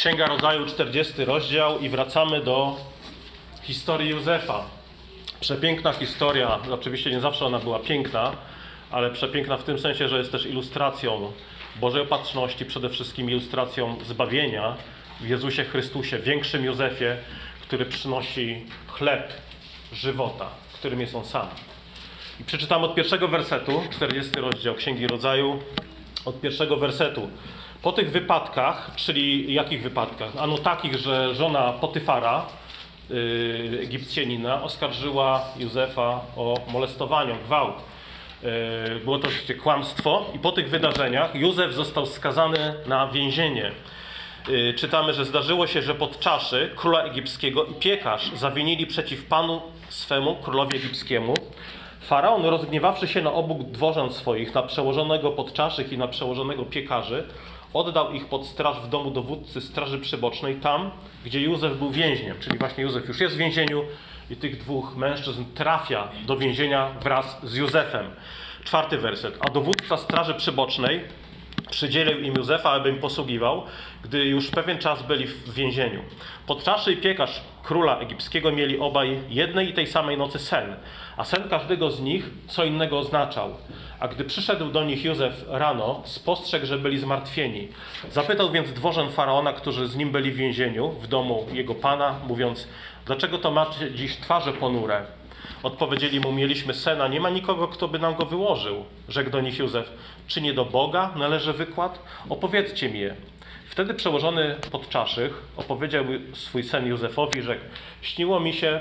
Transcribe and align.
Księga 0.00 0.26
Rodzaju, 0.26 0.66
40 0.66 1.24
rozdział 1.24 1.78
i 1.78 1.88
wracamy 1.88 2.40
do 2.40 2.76
historii 3.62 4.10
Józefa. 4.10 4.64
Przepiękna 5.40 5.92
historia, 5.92 6.58
oczywiście 6.70 7.10
nie 7.10 7.20
zawsze 7.20 7.46
ona 7.46 7.58
była 7.58 7.78
piękna, 7.78 8.32
ale 8.90 9.10
przepiękna 9.10 9.56
w 9.56 9.64
tym 9.64 9.78
sensie, 9.78 10.08
że 10.08 10.18
jest 10.18 10.32
też 10.32 10.46
ilustracją 10.46 11.32
Bożej 11.80 12.02
opatrzności, 12.02 12.64
przede 12.64 12.88
wszystkim 12.88 13.30
ilustracją 13.30 13.96
zbawienia 14.06 14.76
w 15.20 15.28
Jezusie 15.28 15.64
Chrystusie, 15.64 16.18
większym 16.18 16.64
Józefie, 16.64 17.16
który 17.62 17.86
przynosi 17.86 18.64
chleb 18.86 19.32
żywota, 19.92 20.48
którym 20.74 21.00
jest 21.00 21.14
On 21.14 21.24
sam. 21.24 21.46
I 22.40 22.44
przeczytam 22.44 22.84
od 22.84 22.94
pierwszego 22.94 23.28
wersetu, 23.28 23.82
40 23.90 24.32
rozdział 24.40 24.74
Księgi 24.74 25.06
Rodzaju, 25.06 25.62
od 26.24 26.40
pierwszego 26.40 26.76
wersetu. 26.76 27.30
Po 27.82 27.92
tych 27.92 28.10
wypadkach, 28.10 28.90
czyli 28.96 29.54
jakich 29.54 29.82
wypadkach? 29.82 30.30
Ano 30.38 30.58
takich, 30.58 30.94
że 30.94 31.34
żona 31.34 31.72
Potyfara, 31.72 32.46
yy, 33.10 33.78
Egipcjanina, 33.82 34.62
oskarżyła 34.62 35.44
Józefa 35.58 36.20
o 36.36 36.54
molestowanie, 36.72 37.34
gwałt. 37.46 37.74
Yy, 38.42 38.50
było 39.04 39.18
to 39.18 39.28
oczywiście 39.28 39.54
kłamstwo 39.54 40.26
i 40.34 40.38
po 40.38 40.52
tych 40.52 40.70
wydarzeniach 40.70 41.34
Józef 41.34 41.74
został 41.74 42.06
skazany 42.06 42.74
na 42.86 43.08
więzienie. 43.08 43.70
Yy, 44.48 44.74
czytamy, 44.74 45.14
że 45.14 45.24
zdarzyło 45.24 45.66
się, 45.66 45.82
że 45.82 45.94
podczaszy 45.94 46.70
króla 46.76 47.02
egipskiego 47.02 47.64
i 47.64 47.74
piekarz 47.74 48.30
zawinili 48.34 48.86
przeciw 48.86 49.24
panu 49.24 49.62
swemu, 49.88 50.36
królowi 50.36 50.76
egipskiemu. 50.76 51.34
Faraon, 52.00 52.44
rozgniewawszy 52.44 53.08
się 53.08 53.22
na 53.22 53.32
obu 53.32 53.64
dworzan 53.64 54.12
swoich, 54.12 54.54
na 54.54 54.62
przełożonego 54.62 55.30
podczaszych 55.30 55.92
i 55.92 55.98
na 55.98 56.08
przełożonego 56.08 56.64
piekarzy, 56.64 57.24
oddał 57.72 58.12
ich 58.12 58.26
pod 58.26 58.46
straż 58.46 58.80
w 58.80 58.88
domu 58.88 59.10
dowódcy 59.10 59.60
straży 59.60 59.98
przybocznej, 59.98 60.56
tam, 60.56 60.90
gdzie 61.24 61.40
Józef 61.40 61.78
był 61.78 61.90
więźniem. 61.90 62.36
Czyli 62.40 62.58
właśnie 62.58 62.84
Józef 62.84 63.08
już 63.08 63.20
jest 63.20 63.34
w 63.34 63.38
więzieniu 63.38 63.84
i 64.30 64.36
tych 64.36 64.58
dwóch 64.58 64.96
mężczyzn 64.96 65.44
trafia 65.54 66.08
do 66.26 66.36
więzienia 66.36 66.90
wraz 67.02 67.38
z 67.42 67.54
Józefem. 67.54 68.06
Czwarty 68.64 68.98
werset. 68.98 69.38
A 69.40 69.50
dowódca 69.50 69.96
straży 69.96 70.34
przybocznej 70.34 71.00
przydzielił 71.70 72.20
im 72.20 72.34
Józefa, 72.34 72.70
aby 72.70 72.90
im 72.90 72.98
posługiwał, 72.98 73.62
gdy 74.02 74.24
już 74.24 74.50
pewien 74.50 74.78
czas 74.78 75.02
byli 75.02 75.26
w 75.26 75.54
więzieniu. 75.54 76.02
Podczaszy 76.46 76.92
i 76.92 76.96
piekarz 76.96 77.40
króla 77.62 77.98
egipskiego 77.98 78.52
mieli 78.52 78.78
obaj 78.78 79.18
jednej 79.28 79.70
i 79.70 79.72
tej 79.72 79.86
samej 79.86 80.18
nocy 80.18 80.38
sen, 80.38 80.76
a 81.16 81.24
sen 81.24 81.48
każdego 81.48 81.90
z 81.90 82.00
nich 82.00 82.30
co 82.48 82.64
innego 82.64 82.98
oznaczał. 82.98 83.54
A 84.00 84.08
gdy 84.08 84.24
przyszedł 84.24 84.70
do 84.70 84.84
nich 84.84 85.04
Józef 85.04 85.44
rano, 85.48 86.02
spostrzegł, 86.04 86.66
że 86.66 86.78
byli 86.78 86.98
zmartwieni. 86.98 87.68
Zapytał 88.10 88.50
więc 88.50 88.72
dworzan 88.72 89.10
faraona, 89.10 89.52
którzy 89.52 89.88
z 89.88 89.96
nim 89.96 90.12
byli 90.12 90.32
w 90.32 90.36
więzieniu, 90.36 90.88
w 90.88 91.06
domu 91.06 91.46
jego 91.52 91.74
pana, 91.74 92.14
mówiąc: 92.28 92.68
Dlaczego 93.06 93.38
to 93.38 93.50
macie 93.50 93.94
dziś 93.94 94.16
twarze 94.16 94.52
ponure? 94.52 95.19
Odpowiedzieli 95.62 96.20
mu: 96.20 96.32
Mieliśmy 96.32 96.74
sena, 96.74 97.08
nie 97.08 97.20
ma 97.20 97.30
nikogo, 97.30 97.68
kto 97.68 97.88
by 97.88 97.98
nam 97.98 98.14
go 98.14 98.26
wyłożył. 98.26 98.84
Rzekł 99.08 99.30
do 99.30 99.40
nich 99.40 99.58
Józef: 99.58 99.90
Czy 100.26 100.40
nie 100.40 100.52
do 100.52 100.64
Boga 100.64 101.10
należy 101.16 101.52
wykład? 101.52 101.98
Opowiedzcie 102.28 102.90
mi 102.90 103.00
je. 103.00 103.14
Wtedy 103.66 103.94
przełożony 103.94 104.56
podczaszych 104.70 105.42
opowiedział 105.56 106.04
swój 106.32 106.62
sen 106.62 106.86
Józefowi, 106.86 107.42
rzekł: 107.42 107.64
Śniło 108.02 108.40
mi 108.40 108.52
się, 108.52 108.80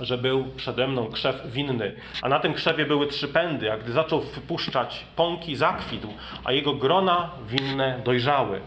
że 0.00 0.18
był 0.18 0.44
przede 0.56 0.88
mną 0.88 1.10
krzew 1.10 1.52
winny, 1.52 1.94
a 2.22 2.28
na 2.28 2.40
tym 2.40 2.54
krzewie 2.54 2.86
były 2.86 3.06
trzy 3.06 3.28
pędy, 3.28 3.72
a 3.72 3.78
gdy 3.78 3.92
zaczął 3.92 4.20
wypuszczać 4.20 5.04
pąki, 5.16 5.56
zakwitł, 5.56 6.08
a 6.44 6.52
jego 6.52 6.74
grona 6.74 7.30
winne 7.48 8.00
dojrzały. 8.04 8.60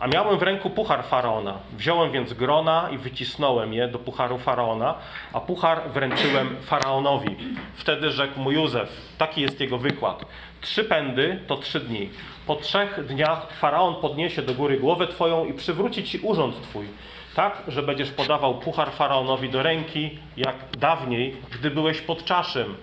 A 0.00 0.06
miałem 0.06 0.38
w 0.38 0.42
ręku 0.42 0.70
puchar 0.70 1.04
faraona. 1.04 1.54
Wziąłem 1.72 2.12
więc 2.12 2.32
grona 2.32 2.88
i 2.90 2.98
wycisnąłem 2.98 3.72
je 3.72 3.88
do 3.88 3.98
pucharu 3.98 4.38
faraona, 4.38 4.94
a 5.32 5.40
puchar 5.40 5.90
wręczyłem 5.90 6.56
faraonowi. 6.62 7.36
Wtedy 7.74 8.10
rzekł 8.10 8.40
mu 8.40 8.52
Józef: 8.52 8.88
Taki 9.18 9.40
jest 9.40 9.60
jego 9.60 9.78
wykład. 9.78 10.24
Trzy 10.60 10.84
pędy 10.84 11.42
to 11.46 11.56
trzy 11.56 11.80
dni. 11.80 12.10
Po 12.46 12.56
trzech 12.56 13.06
dniach 13.06 13.52
faraon 13.52 13.94
podniesie 13.94 14.42
do 14.42 14.54
góry 14.54 14.80
głowę 14.80 15.06
twoją 15.06 15.44
i 15.44 15.52
przywróci 15.52 16.04
ci 16.04 16.18
urząd 16.18 16.62
twój. 16.62 16.86
Tak, 17.34 17.62
że 17.68 17.82
będziesz 17.82 18.10
podawał 18.10 18.54
puchar 18.54 18.90
faraonowi 18.90 19.48
do 19.48 19.62
ręki, 19.62 20.18
jak 20.36 20.56
dawniej, 20.78 21.36
gdy 21.50 21.70
byłeś 21.70 22.00
pod 22.00 22.24
czaszym. 22.24 22.74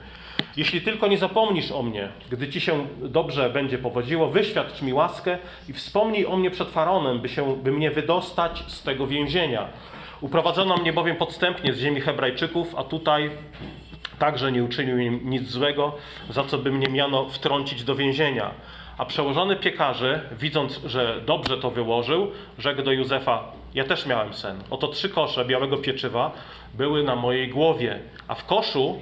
Jeśli 0.57 0.81
tylko 0.81 1.07
nie 1.07 1.17
zapomnisz 1.17 1.71
o 1.71 1.83
mnie, 1.83 2.09
gdy 2.29 2.47
ci 2.47 2.61
się 2.61 2.87
dobrze 2.99 3.49
będzie 3.49 3.77
powodziło, 3.77 4.27
wyświadcz 4.27 4.81
mi 4.81 4.93
łaskę 4.93 5.37
i 5.69 5.73
wspomnij 5.73 6.25
o 6.25 6.37
mnie 6.37 6.51
przed 6.51 6.69
faraonem, 6.69 7.19
by, 7.19 7.29
się, 7.29 7.55
by 7.55 7.71
mnie 7.71 7.91
wydostać 7.91 8.63
z 8.67 8.83
tego 8.83 9.07
więzienia. 9.07 9.67
Uprowadzono 10.21 10.77
mnie 10.77 10.93
bowiem 10.93 11.15
podstępnie 11.15 11.73
z 11.73 11.79
ziemi 11.79 12.01
Hebrajczyków, 12.01 12.75
a 12.75 12.83
tutaj 12.83 13.31
także 14.19 14.51
nie 14.51 14.63
uczynił 14.63 14.99
im 14.99 15.29
nic 15.29 15.49
złego, 15.49 15.95
za 16.29 16.43
co 16.43 16.57
by 16.57 16.71
mnie 16.71 16.87
miano 16.87 17.29
wtrącić 17.29 17.83
do 17.83 17.95
więzienia. 17.95 18.51
A 18.97 19.05
przełożony 19.05 19.55
piekarzy, 19.55 20.19
widząc, 20.31 20.81
że 20.85 21.21
dobrze 21.25 21.57
to 21.57 21.71
wyłożył, 21.71 22.31
rzekł 22.57 22.81
do 22.81 22.91
Józefa: 22.91 23.43
Ja 23.73 23.83
też 23.83 24.05
miałem 24.05 24.33
sen. 24.33 24.63
Oto 24.69 24.87
trzy 24.87 25.09
kosze 25.09 25.45
białego 25.45 25.77
pieczywa 25.77 26.31
były 26.73 27.03
na 27.03 27.15
mojej 27.15 27.49
głowie, 27.49 27.99
a 28.27 28.35
w 28.35 28.45
koszu 28.45 28.99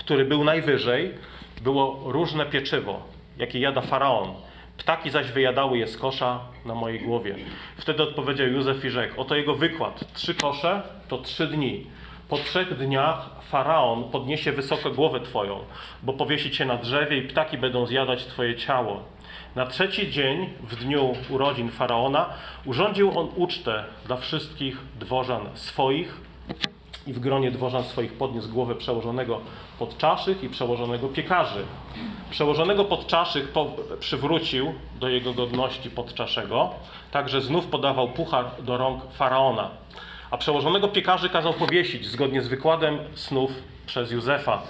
który 0.00 0.24
był 0.24 0.44
najwyżej, 0.44 1.14
było 1.62 2.00
różne 2.04 2.46
pieczywo, 2.46 3.02
jakie 3.38 3.60
jada 3.60 3.80
faraon. 3.80 4.34
Ptaki 4.78 5.10
zaś 5.10 5.32
wyjadały 5.32 5.78
je 5.78 5.86
z 5.86 5.96
kosza 5.96 6.40
na 6.64 6.74
mojej 6.74 7.00
głowie. 7.00 7.36
Wtedy 7.76 8.02
odpowiedział 8.02 8.46
Józef 8.46 8.84
i 8.84 8.90
rzekł: 8.90 9.20
Oto 9.20 9.36
jego 9.36 9.54
wykład. 9.54 10.12
Trzy 10.14 10.34
kosze 10.34 10.82
to 11.08 11.18
trzy 11.18 11.46
dni. 11.46 11.86
Po 12.28 12.36
trzech 12.36 12.76
dniach 12.78 13.30
faraon 13.50 14.04
podniesie 14.10 14.52
wysoko 14.52 14.90
głowę 14.90 15.20
twoją, 15.20 15.58
bo 16.02 16.12
powiesi 16.12 16.50
cię 16.50 16.64
na 16.64 16.76
drzewie 16.76 17.16
i 17.16 17.22
ptaki 17.22 17.58
będą 17.58 17.86
zjadać 17.86 18.26
twoje 18.26 18.56
ciało. 18.56 19.02
Na 19.56 19.66
trzeci 19.66 20.10
dzień, 20.10 20.48
w 20.62 20.76
dniu 20.76 21.14
urodzin 21.30 21.70
faraona, 21.70 22.30
urządził 22.64 23.18
on 23.18 23.28
ucztę 23.36 23.84
dla 24.06 24.16
wszystkich 24.16 24.78
dworzan 25.00 25.48
swoich 25.54 26.20
i 27.06 27.12
w 27.12 27.18
gronie 27.18 27.50
dworzan 27.50 27.84
swoich 27.84 28.12
podniósł 28.12 28.48
głowę 28.48 28.74
przełożonego 28.74 29.40
podczaszych 29.78 30.44
i 30.44 30.48
przełożonego 30.48 31.08
piekarzy. 31.08 31.64
Przełożonego 32.30 32.84
podczaszych 32.84 33.48
po, 33.48 33.66
przywrócił 34.00 34.74
do 35.00 35.08
jego 35.08 35.34
godności 35.34 35.90
podczaszego, 35.90 36.70
także 37.10 37.40
znów 37.40 37.66
podawał 37.66 38.08
puchar 38.08 38.50
do 38.62 38.76
rąk 38.76 39.12
faraona. 39.12 39.70
A 40.30 40.38
przełożonego 40.38 40.88
piekarzy 40.88 41.28
kazał 41.28 41.52
powiesić 41.52 42.06
zgodnie 42.06 42.42
z 42.42 42.48
wykładem 42.48 42.98
snów 43.14 43.50
przez 43.86 44.10
Józefa. 44.10 44.62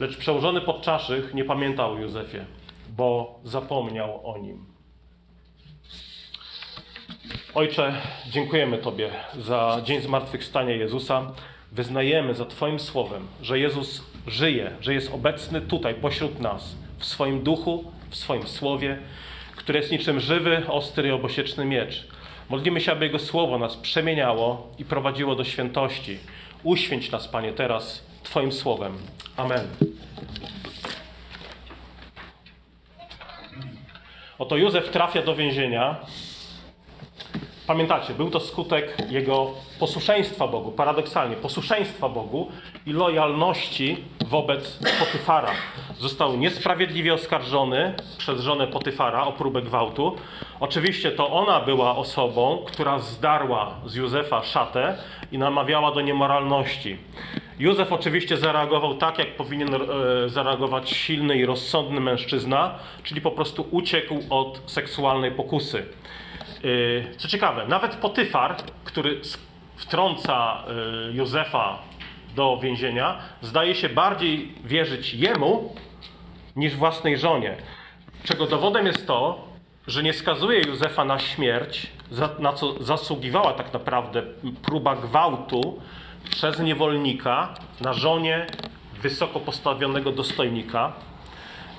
Lecz 0.00 0.16
przełożony 0.16 0.60
podczaszych 0.60 1.34
nie 1.34 1.44
pamiętał 1.44 1.92
o 1.92 1.98
Józefie, 1.98 2.38
bo 2.88 3.38
zapomniał 3.44 4.20
o 4.24 4.38
nim. 4.38 4.72
Ojcze, 7.54 7.94
dziękujemy 8.30 8.78
Tobie 8.78 9.10
za 9.38 9.80
dzień 9.84 10.00
zmartwychwstania 10.00 10.74
Jezusa. 10.74 11.32
Wyznajemy 11.72 12.34
za 12.34 12.44
Twoim 12.44 12.80
słowem, 12.80 13.26
że 13.42 13.58
Jezus 13.58 14.02
żyje, 14.26 14.70
że 14.80 14.94
jest 14.94 15.12
obecny 15.12 15.60
tutaj 15.60 15.94
pośród 15.94 16.40
nas, 16.40 16.74
w 16.98 17.04
swoim 17.04 17.42
duchu, 17.42 17.92
w 18.10 18.16
swoim 18.16 18.46
słowie, 18.46 18.98
które 19.56 19.78
jest 19.78 19.92
niczym 19.92 20.20
żywy, 20.20 20.62
ostry 20.68 21.08
i 21.08 21.12
obosieczny 21.12 21.64
miecz. 21.64 22.06
Modlimy 22.50 22.80
się, 22.80 22.92
aby 22.92 23.04
Jego 23.04 23.18
słowo 23.18 23.58
nas 23.58 23.76
przemieniało 23.76 24.72
i 24.78 24.84
prowadziło 24.84 25.34
do 25.34 25.44
świętości. 25.44 26.18
Uświęć 26.62 27.10
nas, 27.10 27.28
Panie, 27.28 27.52
teraz 27.52 28.04
Twoim 28.22 28.52
słowem. 28.52 28.98
Amen. 29.36 29.68
Oto 34.38 34.56
Józef 34.56 34.90
trafia 34.90 35.22
do 35.22 35.34
więzienia. 35.34 35.96
Pamiętacie, 37.66 38.14
był 38.14 38.30
to 38.30 38.40
skutek 38.40 38.96
jego 39.10 39.50
posłuszeństwa 39.78 40.48
Bogu, 40.48 40.72
paradoksalnie, 40.72 41.36
posłuszeństwa 41.36 42.08
Bogu 42.08 42.50
i 42.86 42.92
lojalności 42.92 44.04
wobec 44.26 44.78
Potyfara. 44.98 45.50
Został 45.98 46.36
niesprawiedliwie 46.36 47.14
oskarżony 47.14 47.94
przez 48.18 48.40
żonę 48.40 48.66
Potyfara 48.66 49.24
o 49.24 49.32
próbę 49.32 49.62
gwałtu. 49.62 50.16
Oczywiście 50.60 51.10
to 51.10 51.30
ona 51.30 51.60
była 51.60 51.96
osobą, 51.96 52.64
która 52.66 52.98
zdarła 52.98 53.74
z 53.86 53.94
Józefa 53.94 54.42
szatę 54.42 54.96
i 55.32 55.38
namawiała 55.38 55.92
do 55.92 56.00
niemoralności. 56.00 56.96
Józef 57.58 57.92
oczywiście 57.92 58.36
zareagował 58.36 58.94
tak, 58.94 59.18
jak 59.18 59.36
powinien 59.36 59.74
e, 59.74 59.78
zareagować 60.28 60.90
silny 60.90 61.36
i 61.36 61.46
rozsądny 61.46 62.00
mężczyzna, 62.00 62.78
czyli 63.02 63.20
po 63.20 63.30
prostu 63.30 63.66
uciekł 63.70 64.14
od 64.30 64.60
seksualnej 64.66 65.30
pokusy. 65.30 65.86
E, 66.64 67.16
co 67.16 67.28
ciekawe, 67.28 67.66
nawet 67.66 67.94
Potyfar, 67.94 68.56
który 68.84 69.20
wtrąca 69.76 70.64
e, 71.08 71.12
Józefa 71.12 71.78
do 72.36 72.58
więzienia, 72.62 73.18
zdaje 73.40 73.74
się 73.74 73.88
bardziej 73.88 74.54
wierzyć 74.64 75.14
jemu 75.14 75.74
niż 76.56 76.76
własnej 76.76 77.18
żonie. 77.18 77.56
Czego 78.24 78.46
dowodem 78.46 78.86
jest 78.86 79.06
to, 79.06 79.48
że 79.86 80.02
nie 80.02 80.12
skazuje 80.12 80.60
Józefa 80.60 81.04
na 81.04 81.18
śmierć, 81.18 81.86
na 82.38 82.52
co 82.52 82.82
zasługiwała 82.82 83.52
tak 83.52 83.72
naprawdę 83.72 84.22
próba 84.62 84.96
gwałtu 84.96 85.80
przez 86.30 86.58
niewolnika 86.58 87.54
na 87.80 87.92
żonie 87.92 88.46
wysoko 89.02 89.40
postawionego 89.40 90.12
dostojnika. 90.12 90.92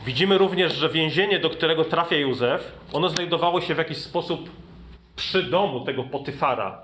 Widzimy 0.05 0.37
również, 0.37 0.75
że 0.75 0.89
więzienie, 0.89 1.39
do 1.39 1.49
którego 1.49 1.85
trafia 1.85 2.15
Józef, 2.15 2.71
ono 2.93 3.09
znajdowało 3.09 3.61
się 3.61 3.75
w 3.75 3.77
jakiś 3.77 3.97
sposób 3.97 4.49
przy 5.15 5.43
domu 5.43 5.85
tego 5.85 6.03
Potyfara. 6.03 6.81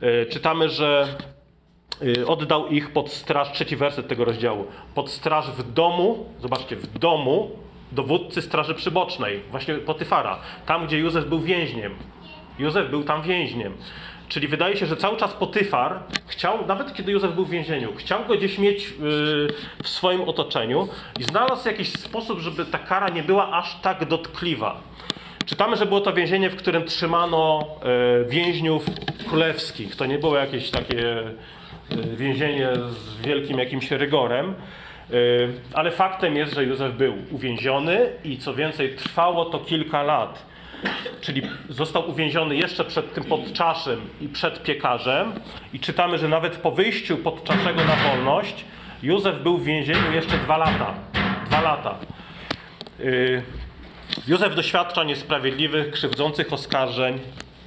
E, 0.00 0.26
czytamy, 0.26 0.68
że 0.68 1.08
e, 2.20 2.26
oddał 2.26 2.68
ich 2.68 2.92
pod 2.92 3.12
straż, 3.12 3.52
trzeci 3.52 3.76
werset 3.76 4.08
tego 4.08 4.24
rozdziału, 4.24 4.66
pod 4.94 5.10
straż 5.10 5.50
w 5.50 5.72
domu, 5.72 6.26
zobaczcie, 6.40 6.76
w 6.76 6.98
domu 6.98 7.50
dowódcy 7.92 8.42
straży 8.42 8.74
przybocznej, 8.74 9.40
właśnie 9.50 9.74
Potyfara, 9.74 10.38
tam 10.66 10.86
gdzie 10.86 10.98
Józef 10.98 11.28
był 11.28 11.40
więźniem. 11.40 11.94
Józef 12.58 12.90
był 12.90 13.04
tam 13.04 13.22
więźniem. 13.22 13.72
Czyli 14.28 14.48
wydaje 14.48 14.76
się, 14.76 14.86
że 14.86 14.96
cały 14.96 15.16
czas 15.16 15.32
Potyfar 15.32 16.00
chciał, 16.26 16.66
nawet 16.66 16.94
kiedy 16.94 17.12
Józef 17.12 17.34
był 17.34 17.44
w 17.44 17.50
więzieniu, 17.50 17.92
chciał 17.96 18.24
go 18.24 18.34
gdzieś 18.34 18.58
mieć 18.58 18.90
yy, 18.90 18.96
w 19.82 19.88
swoim 19.88 20.20
otoczeniu 20.20 20.88
i 21.20 21.24
znalazł 21.24 21.68
jakiś 21.68 21.92
sposób, 21.92 22.38
żeby 22.38 22.64
ta 22.64 22.78
kara 22.78 23.08
nie 23.08 23.22
była 23.22 23.52
aż 23.52 23.80
tak 23.80 24.04
dotkliwa. 24.04 24.80
Czytamy, 25.48 25.76
że 25.76 25.86
było 25.86 26.00
to 26.00 26.12
więzienie, 26.12 26.50
w 26.50 26.56
którym 26.56 26.84
trzymano 26.84 27.66
yy, 27.84 28.26
więźniów 28.30 28.86
królewskich. 29.28 29.96
To 29.96 30.06
nie 30.06 30.18
było 30.18 30.36
jakieś 30.36 30.70
takie 30.70 30.96
yy, 30.96 32.16
więzienie 32.16 32.68
z 32.88 33.26
wielkim 33.26 33.58
jakimś 33.58 33.90
rygorem. 33.90 34.54
Ale 35.74 35.90
faktem 35.90 36.36
jest, 36.36 36.54
że 36.54 36.64
Józef 36.64 36.96
był 36.96 37.14
uwięziony 37.30 38.12
i 38.24 38.38
co 38.38 38.54
więcej, 38.54 38.94
trwało 38.94 39.44
to 39.44 39.58
kilka 39.58 40.02
lat 40.02 40.46
czyli 41.20 41.42
został 41.68 42.10
uwięziony 42.10 42.56
jeszcze 42.56 42.84
przed 42.84 43.14
tym 43.14 43.24
podczaszym 43.24 44.00
i 44.20 44.28
przed 44.28 44.62
piekarzem. 44.62 45.32
I 45.72 45.80
czytamy, 45.80 46.18
że 46.18 46.28
nawet 46.28 46.56
po 46.56 46.70
wyjściu 46.70 47.16
podczaszego 47.16 47.84
na 47.84 47.96
wolność, 47.96 48.64
Józef 49.02 49.42
był 49.42 49.58
w 49.58 49.64
więzieniu 49.64 50.12
jeszcze 50.12 50.38
dwa 50.38 50.56
lata. 50.56 50.94
Dwa 51.46 51.60
lata. 51.60 51.94
Józef 54.28 54.54
doświadcza 54.54 55.04
niesprawiedliwych, 55.04 55.90
krzywdzących 55.90 56.52
oskarżeń, 56.52 57.20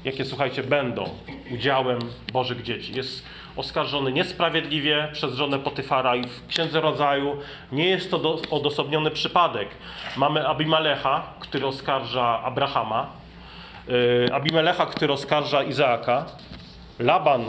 jakie 0.06 0.26
słuchajcie, 0.26 0.64
będą 0.64 1.10
udziałem 1.52 2.00
Bożych 2.34 2.64
dzieci. 2.64 2.96
Jest 2.96 3.24
oskarżony 3.56 4.12
niesprawiedliwie 4.12 5.10
przez 5.14 5.36
żonę 5.36 5.60
Potyfara 5.60 6.16
i 6.16 6.24
w 6.24 6.48
Księdze 6.48 6.82
Rodzaju 6.82 7.38
nie 7.72 7.86
jest 7.86 8.12
to 8.12 8.20
do, 8.20 8.42
odosobniony 8.52 9.12
przypadek. 9.12 9.70
Mamy 10.18 10.48
Abimelecha, 10.48 11.34
który 11.40 11.68
oskarża 11.68 12.40
Abrahama, 12.44 13.10
yy, 13.88 14.34
Abimelecha, 14.34 14.86
który 14.86 15.14
oskarża 15.14 15.64
Izaaka, 15.64 16.26
Laban 17.00 17.46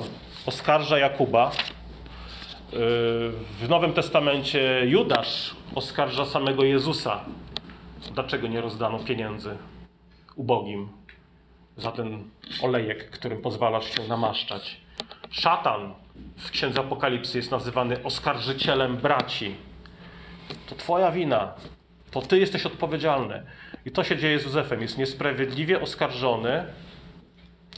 oskarża 0.46 0.98
Jakuba, 0.98 1.50
yy, 2.72 2.78
w 3.60 3.66
Nowym 3.68 3.92
Testamencie 3.92 4.82
Judasz 4.84 5.54
oskarża 5.74 6.24
samego 6.24 6.64
Jezusa. 6.64 7.20
Dlaczego 8.10 8.48
nie 8.48 8.60
rozdano 8.60 8.98
pieniędzy 8.98 9.56
ubogim 10.36 10.88
za 11.76 11.92
ten 11.92 12.24
olejek, 12.62 13.10
którym 13.10 13.42
pozwalasz 13.42 13.94
się 13.94 14.08
namaszczać? 14.08 14.80
Szatan 15.30 15.94
w 16.36 16.50
Księdze 16.50 16.80
Apokalipsy 16.80 17.38
jest 17.38 17.50
nazywany 17.50 18.04
oskarżycielem 18.04 18.96
braci. 18.96 19.54
To 20.68 20.74
twoja 20.74 21.10
wina. 21.10 21.52
To 22.10 22.22
ty 22.22 22.38
jesteś 22.38 22.66
odpowiedzialny. 22.66 23.42
I 23.86 23.90
to 23.90 24.04
się 24.04 24.16
dzieje 24.16 24.38
z 24.38 24.44
Józefem. 24.44 24.82
Jest 24.82 24.98
niesprawiedliwie 24.98 25.80
oskarżony 25.80 26.64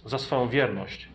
za 0.05 0.19
swoją 0.19 0.49
wierność 0.49 1.09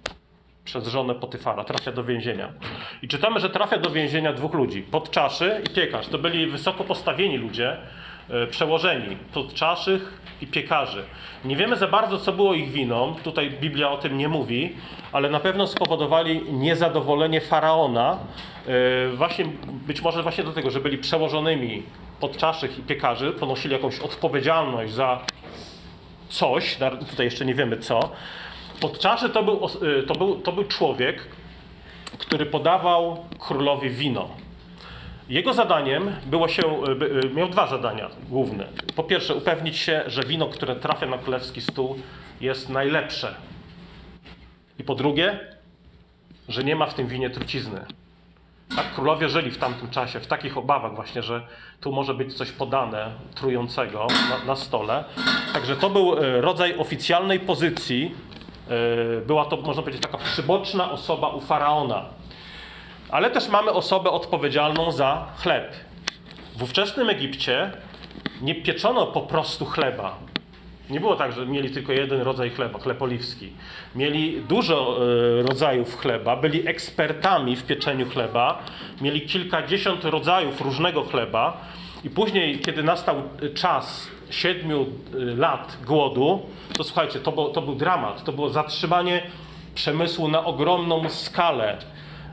przez 0.66 0.88
żonę 0.88 1.16
Potyfara. 1.16 1.64
Trafia 1.64 1.92
do 1.92 2.04
więzienia. 2.04 2.54
I 3.02 3.08
czytamy, 3.08 3.40
że 3.40 3.50
trafia 3.50 3.78
do 3.78 3.90
więzienia 3.90 4.34
dwóch 4.34 4.54
ludzi. 4.54 4.82
Podczaszy 4.82 5.62
i 5.70 5.74
piekarz. 5.74 6.08
To 6.08 6.18
byli 6.18 6.48
wysoko 6.48 6.84
postawieni 6.84 7.38
ludzie, 7.38 7.78
przełożeni, 8.50 9.18
podczaszych 9.34 10.20
i 10.42 10.48
piekarzy. 10.48 11.04
Nie 11.46 11.56
wiemy 11.56 11.76
za 11.76 11.88
bardzo, 11.88 12.20
co 12.20 12.34
było 12.34 12.54
ich 12.54 12.72
winą, 12.72 13.16
tutaj 13.24 13.52
Biblia 13.52 13.92
o 13.92 13.98
tym 13.98 14.18
nie 14.18 14.28
mówi, 14.28 14.76
ale 15.12 15.30
na 15.30 15.40
pewno 15.40 15.68
spowodowali 15.68 16.42
niezadowolenie 16.52 17.42
faraona, 17.42 18.18
e, 18.68 19.10
właśnie, 19.16 19.46
być 19.68 20.02
może 20.02 20.24
właśnie 20.24 20.44
do 20.44 20.52
tego, 20.52 20.70
że 20.70 20.80
byli 20.80 20.98
przełożonymi 20.98 21.84
podczaszych 22.20 22.80
i 22.80 22.82
piekarzy, 22.82 23.32
ponosili 23.32 23.74
jakąś 23.74 24.00
odpowiedzialność 24.00 24.94
za 24.94 25.20
coś, 26.30 26.78
tutaj 27.10 27.26
jeszcze 27.26 27.46
nie 27.46 27.56
wiemy 27.56 27.78
co. 27.78 28.00
Podczaszy 28.80 29.30
to 29.30 29.44
był, 29.44 29.60
e, 30.00 30.04
to 30.04 30.16
był, 30.16 30.36
to 30.36 30.52
był 30.52 30.64
człowiek, 30.64 31.28
który 32.18 32.46
podawał 32.46 33.26
królowi 33.40 33.90
wino. 33.90 34.30
Jego 35.30 35.54
zadaniem 35.54 36.16
było 36.26 36.48
się, 36.48 36.64
e, 36.64 37.28
e, 37.28 37.34
miał 37.34 37.50
dwa 37.50 37.68
zadania 37.68 38.10
główne. 38.30 38.68
Po 38.96 39.04
pierwsze, 39.04 39.36
upewnić 39.36 39.78
się, 39.78 40.04
że 40.08 40.24
wino, 40.24 40.48
które 40.48 40.76
trafia 40.76 41.06
na 41.06 41.18
królewski 41.18 41.62
stół, 41.62 42.00
jest 42.42 42.70
najlepsze. 42.70 43.36
I 44.80 44.84
po 44.84 44.96
drugie, 44.96 45.40
że 46.48 46.64
nie 46.64 46.76
ma 46.76 46.86
w 46.86 46.94
tym 46.94 47.08
winie 47.08 47.30
trucizny. 47.30 47.86
Tak, 48.76 48.94
królowie 48.94 49.30
żyli 49.30 49.52
w 49.52 49.58
tamtym 49.58 49.90
czasie 49.90 50.20
w 50.20 50.28
takich 50.28 50.58
obawach 50.58 50.96
właśnie, 50.96 51.24
że 51.24 51.42
tu 51.82 51.92
może 51.92 52.14
być 52.14 52.34
coś 52.34 52.52
podane 52.52 53.12
trującego 53.36 54.08
na, 54.30 54.46
na 54.46 54.56
stole. 54.56 55.04
Także 55.54 55.76
to 55.76 55.90
był 55.90 56.18
e, 56.18 56.42
rodzaj 56.42 56.78
oficjalnej 56.78 57.40
pozycji. 57.40 58.16
Była 59.28 59.46
to, 59.46 59.58
można 59.58 59.82
powiedzieć, 59.82 60.02
taka 60.02 60.18
przyboczna 60.18 60.92
osoba 60.92 61.30
u 61.30 61.42
faraona 61.42 62.06
ale 63.12 63.32
też 63.32 63.50
mamy 63.50 63.72
osobę 63.72 64.10
odpowiedzialną 64.10 64.92
za 64.92 65.28
chleb. 65.38 65.74
W 66.58 66.64
ówczesnym 66.64 67.10
Egipcie 67.10 67.72
nie 68.42 68.56
pieczono 68.56 69.08
po 69.08 69.22
prostu 69.22 69.66
chleba. 69.66 70.18
Nie 70.90 71.00
było 71.00 71.16
tak, 71.16 71.34
że 71.34 71.46
mieli 71.46 71.70
tylko 71.70 71.94
jeden 71.94 72.22
rodzaj 72.22 72.50
chleba, 72.50 72.80
chleb 72.80 73.02
oliwski. 73.02 73.54
Mieli 73.96 74.42
dużo 74.42 74.98
e, 75.40 75.42
rodzajów 75.42 75.98
chleba, 75.98 76.36
byli 76.36 76.68
ekspertami 76.68 77.56
w 77.56 77.64
pieczeniu 77.64 78.10
chleba, 78.10 78.64
mieli 79.02 79.22
kilkadziesiąt 79.22 80.06
rodzajów 80.06 80.62
różnego 80.62 81.04
chleba 81.04 81.58
i 82.04 82.10
później, 82.10 82.60
kiedy 82.60 82.84
nastał 82.84 83.16
czas 83.56 84.08
siedmiu 84.30 84.82
e, 84.82 84.86
lat 85.18 85.78
głodu, 85.86 86.42
to 86.78 86.84
słuchajcie, 86.84 87.20
to, 87.20 87.32
to 87.32 87.62
był 87.62 87.76
dramat, 87.76 88.24
to 88.24 88.32
było 88.32 88.50
zatrzymanie 88.50 89.22
przemysłu 89.76 90.28
na 90.28 90.46
ogromną 90.46 91.10
skalę. 91.10 91.78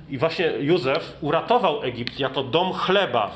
I 0.09 0.19
właśnie 0.19 0.47
Józef 0.47 1.17
uratował 1.21 1.83
Egipt 1.83 2.21
jako 2.21 2.43
dom 2.43 2.73
chleba, 2.73 3.31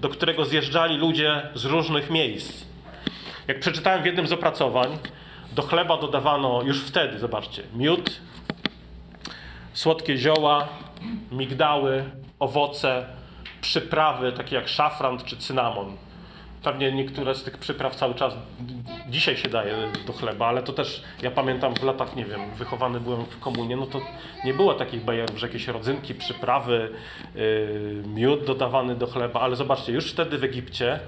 do 0.00 0.08
którego 0.08 0.44
zjeżdżali 0.44 0.96
ludzie 0.96 1.42
z 1.54 1.64
różnych 1.64 2.10
miejsc. 2.10 2.64
Jak 3.48 3.60
przeczytałem 3.60 4.02
w 4.02 4.06
jednym 4.06 4.26
z 4.26 4.32
opracowań, 4.32 4.98
do 5.52 5.62
chleba 5.62 5.96
dodawano 5.96 6.62
już 6.62 6.82
wtedy, 6.82 7.18
zobaczcie, 7.18 7.62
miód, 7.74 8.20
słodkie 9.72 10.16
zioła, 10.16 10.68
migdały, 11.32 12.04
owoce, 12.38 13.06
przyprawy 13.60 14.32
takie 14.32 14.56
jak 14.56 14.68
szafran 14.68 15.18
czy 15.18 15.36
cynamon. 15.36 15.96
Pewnie 16.64 16.92
niektóre 16.92 17.34
z 17.34 17.42
tych 17.42 17.58
przypraw 17.58 17.96
cały 17.96 18.14
czas 18.14 18.34
dzisiaj 19.08 19.36
się 19.36 19.48
daje 19.48 19.74
do 20.06 20.12
chleba, 20.12 20.46
ale 20.46 20.62
to 20.62 20.72
też 20.72 21.02
ja 21.22 21.30
pamiętam 21.30 21.74
w 21.74 21.82
latach, 21.82 22.16
nie 22.16 22.24
wiem, 22.24 22.40
wychowany 22.54 23.00
byłem 23.00 23.24
w 23.24 23.40
komunie, 23.40 23.76
no 23.76 23.86
to 23.86 24.00
nie 24.44 24.54
było 24.54 24.74
takich 24.74 25.04
bajerów, 25.04 25.38
że 25.38 25.46
jakieś 25.46 25.68
rodzynki, 25.68 26.14
przyprawy, 26.14 26.90
yy, 27.34 28.02
miód 28.06 28.44
dodawany 28.44 28.94
do 28.94 29.06
chleba, 29.06 29.40
ale 29.40 29.56
zobaczcie, 29.56 29.92
już 29.92 30.12
wtedy 30.12 30.38
w 30.38 30.44
Egipcie 30.44 31.00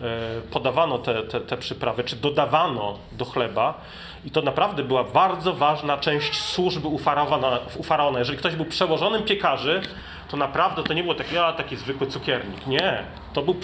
yy, 0.00 0.06
podawano 0.50 0.98
te, 0.98 1.22
te, 1.22 1.40
te 1.40 1.56
przyprawy, 1.56 2.04
czy 2.04 2.16
dodawano 2.16 2.98
do 3.12 3.24
chleba 3.24 3.80
i 4.24 4.30
to 4.30 4.42
naprawdę 4.42 4.82
była 4.82 5.04
bardzo 5.04 5.52
ważna 5.52 5.98
część 5.98 6.40
służby 6.40 6.88
u 6.88 6.98
faraona. 6.98 7.58
U 7.76 7.82
faraona. 7.82 8.18
Jeżeli 8.18 8.38
ktoś 8.38 8.56
był 8.56 8.64
przełożonym 8.64 9.22
piekarzy, 9.22 9.82
to 10.32 10.36
naprawdę 10.36 10.82
to 10.82 10.94
nie 10.94 11.02
było 11.02 11.14
taki, 11.14 11.38
a, 11.38 11.52
taki 11.52 11.76
zwykły 11.76 12.06
cukiernik. 12.06 12.66
Nie. 12.66 13.02
To, 13.32 13.42
był, 13.42 13.56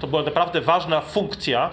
to 0.00 0.06
była 0.06 0.22
naprawdę 0.22 0.60
ważna 0.60 1.00
funkcja 1.00 1.70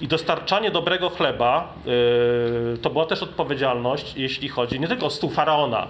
i 0.00 0.08
dostarczanie 0.08 0.70
dobrego 0.70 1.10
chleba 1.10 1.74
yy, 1.86 2.78
to 2.82 2.90
była 2.90 3.06
też 3.06 3.22
odpowiedzialność, 3.22 4.14
jeśli 4.16 4.48
chodzi 4.48 4.80
nie 4.80 4.88
tylko 4.88 5.06
o 5.06 5.10
stół 5.10 5.30
faraona. 5.30 5.88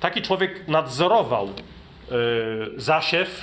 Taki 0.00 0.22
człowiek 0.22 0.68
nadzorował 0.68 1.46
yy, 1.46 2.72
zasiew 2.76 3.42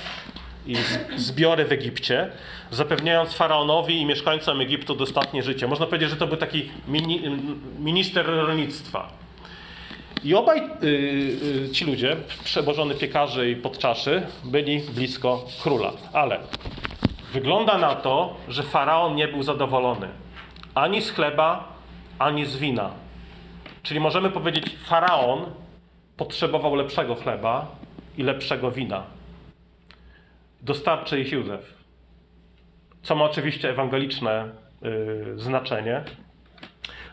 i 0.66 0.76
zbiory 1.16 1.64
w 1.64 1.72
Egipcie, 1.72 2.30
zapewniając 2.70 3.34
faraonowi 3.34 4.00
i 4.00 4.06
mieszkańcom 4.06 4.60
Egiptu 4.60 4.94
dostatnie 4.94 5.42
życie. 5.42 5.68
Można 5.68 5.86
powiedzieć, 5.86 6.10
że 6.10 6.16
to 6.16 6.26
był 6.26 6.36
taki 6.36 6.70
mini, 6.88 7.22
minister 7.78 8.26
rolnictwa. 8.26 9.21
I 10.24 10.34
obaj 10.34 10.58
y, 10.58 10.86
y, 11.66 11.70
ci 11.72 11.84
ludzie, 11.84 12.16
przebożony 12.44 12.94
piekarzy 12.94 13.50
i 13.50 13.56
podczaszy, 13.56 14.22
byli 14.44 14.80
blisko 14.80 15.44
króla. 15.62 15.92
Ale 16.12 16.40
wygląda 17.32 17.78
na 17.78 17.94
to, 17.94 18.36
że 18.48 18.62
faraon 18.62 19.14
nie 19.14 19.28
był 19.28 19.42
zadowolony 19.42 20.08
ani 20.74 21.02
z 21.02 21.10
chleba, 21.10 21.74
ani 22.18 22.46
z 22.46 22.56
wina. 22.56 22.90
Czyli 23.82 24.00
możemy 24.00 24.30
powiedzieć, 24.30 24.76
faraon 24.84 25.46
potrzebował 26.16 26.74
lepszego 26.74 27.14
chleba 27.14 27.66
i 28.18 28.22
lepszego 28.22 28.70
wina. 28.70 29.02
Dostarczy 30.60 31.20
ich 31.20 31.32
Józef. 31.32 31.74
Co 33.02 33.14
ma 33.14 33.24
oczywiście 33.24 33.70
ewangeliczne 33.70 34.48
yy, 34.82 35.34
znaczenie. 35.36 36.04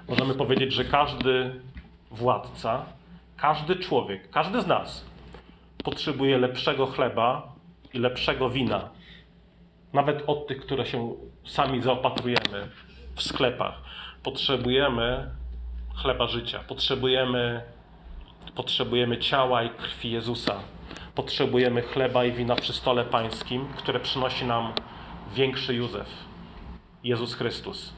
Możemy 0.08 0.34
powiedzieć, 0.34 0.74
że 0.74 0.86
każdy 0.86 1.62
władca, 2.12 2.86
każdy 3.42 3.76
człowiek, 3.76 4.30
każdy 4.30 4.62
z 4.62 4.68
nas 4.68 5.06
potrzebuje 5.84 6.38
lepszego 6.38 6.86
chleba 6.86 7.54
i 7.94 8.00
lepszego 8.00 8.50
wina. 8.50 8.90
Nawet 9.94 10.24
od 10.28 10.48
tych, 10.48 10.62
które 10.62 10.86
się 10.86 11.14
sami 11.46 11.82
zaopatrujemy 11.82 12.70
w 13.16 13.24
sklepach. 13.24 13.82
Potrzebujemy 14.24 15.32
chleba 15.96 16.28
życia. 16.28 16.60
Potrzebujemy, 16.68 17.62
potrzebujemy 18.56 19.18
ciała 19.18 19.64
i 19.64 19.70
krwi 19.70 20.12
Jezusa. 20.12 20.56
Potrzebujemy 21.16 21.82
chleba 21.82 22.26
i 22.26 22.32
wina 22.32 22.56
przy 22.56 22.74
stole 22.74 23.06
pańskim, 23.06 23.68
które 23.78 24.00
przynosi 24.00 24.46
nam 24.46 24.74
większy 25.36 25.76
Józef, 25.76 26.10
Jezus 27.04 27.34
Chrystus. 27.34 27.94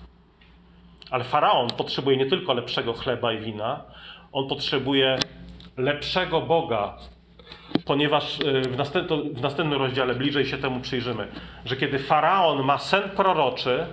Ale 1.12 1.24
faraon 1.24 1.68
potrzebuje 1.78 2.18
nie 2.18 2.26
tylko 2.26 2.54
lepszego 2.54 2.94
chleba 2.94 3.34
i 3.34 3.40
wina, 3.40 3.84
on 4.32 4.48
potrzebuje 4.48 5.18
lepszego 5.78 6.42
Boga, 6.42 6.98
ponieważ 7.86 8.40
y, 8.40 8.62
w 8.62 8.78
następnym, 8.78 9.34
w 9.34 9.42
następnym 9.42 9.80
rozdziale 9.82 10.16
bliżej 10.16 10.46
się 10.46 10.58
temu 10.58 10.80
przyjrzymy, 10.80 11.28
że 11.66 11.76
kiedy 11.76 12.00
faraon 12.00 12.64
ma 12.64 12.78
sen 12.78 13.10
proroczy, 13.10 13.86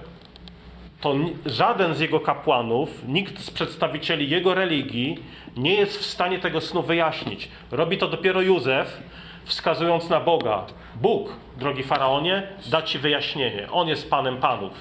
to 1.01 1.15
żaden 1.47 1.95
z 1.95 2.01
jego 2.01 2.21
kapłanów, 2.21 3.09
nikt 3.09 3.41
z 3.41 3.51
przedstawicieli 3.51 4.31
jego 4.31 4.55
religii 4.55 5.19
nie 5.57 5.75
jest 5.75 5.99
w 5.99 6.05
stanie 6.05 6.39
tego 6.39 6.61
snu 6.61 6.83
wyjaśnić. 6.83 7.49
Robi 7.71 7.99
to 7.99 8.09
dopiero 8.09 8.41
Józef, 8.41 9.03
wskazując 9.45 10.09
na 10.09 10.21
Boga. 10.21 10.67
Bóg, 10.95 11.37
drogi 11.57 11.83
faraonie, 11.83 12.43
da 12.71 12.83
ci 12.83 12.99
wyjaśnienie. 12.99 13.69
On 13.73 13.89
jest 13.89 14.11
panem 14.11 14.37
panów. 14.37 14.73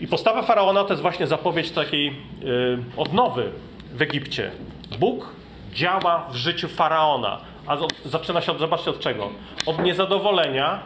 I 0.00 0.06
postawa 0.06 0.42
faraona 0.42 0.84
to 0.84 0.92
jest 0.92 1.02
właśnie 1.02 1.26
zapowiedź 1.26 1.70
takiej 1.70 2.06
yy, 2.06 2.82
odnowy 2.96 3.52
w 3.92 4.02
Egipcie. 4.02 4.50
Bóg 4.98 5.28
działa 5.74 6.28
w 6.30 6.34
życiu 6.34 6.68
faraona. 6.68 7.40
A 7.66 7.76
zaczyna 8.04 8.40
się 8.40 8.52
od, 8.52 8.58
zobaczcie 8.58 8.90
od 8.90 9.00
czego? 9.00 9.30
Od 9.66 9.78
niezadowolenia 9.78 10.82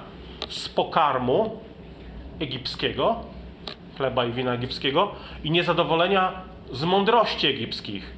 z 0.48 0.68
pokarmu 0.68 1.60
egipskiego, 2.40 3.16
chleba 3.96 4.24
i 4.24 4.32
wina 4.32 4.54
egipskiego, 4.54 5.12
i 5.44 5.50
niezadowolenia 5.50 6.32
z 6.72 6.84
mądrości 6.84 7.46
egipskich. 7.46 8.16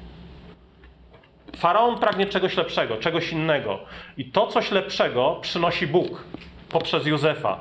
Faraon 1.55 1.99
pragnie 1.99 2.25
czegoś 2.25 2.57
lepszego, 2.57 2.97
czegoś 2.97 3.31
innego. 3.31 3.79
I 4.17 4.25
to 4.25 4.47
coś 4.47 4.71
lepszego 4.71 5.37
przynosi 5.41 5.87
Bóg 5.87 6.23
poprzez 6.69 7.05
Józefa. 7.05 7.59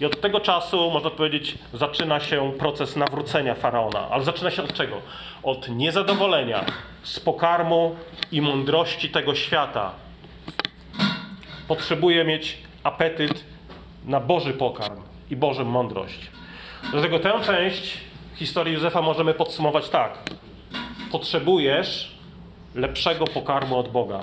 I 0.00 0.04
od 0.04 0.20
tego 0.20 0.40
czasu, 0.40 0.90
można 0.90 1.10
powiedzieć, 1.10 1.58
zaczyna 1.74 2.20
się 2.20 2.52
proces 2.58 2.96
nawrócenia 2.96 3.54
faraona. 3.54 4.08
Ale 4.10 4.24
zaczyna 4.24 4.50
się 4.50 4.62
od 4.62 4.72
czego? 4.72 4.96
Od 5.42 5.68
niezadowolenia 5.68 6.64
z 7.02 7.20
pokarmu 7.20 7.96
i 8.32 8.40
mądrości 8.40 9.10
tego 9.10 9.34
świata. 9.34 9.92
Potrzebuje 11.68 12.24
mieć 12.24 12.58
apetyt 12.82 13.44
na 14.04 14.20
Boży 14.20 14.52
pokarm 14.52 15.02
i 15.30 15.36
Bożą 15.36 15.64
mądrość. 15.64 16.18
Dlatego 16.90 17.18
tę 17.18 17.32
część 17.46 17.98
historii 18.36 18.74
Józefa 18.74 19.02
możemy 19.02 19.34
podsumować 19.34 19.88
tak. 19.88 20.18
Potrzebujesz 21.12 22.12
lepszego 22.74 23.24
pokarmu 23.24 23.78
od 23.78 23.88
Boga. 23.88 24.20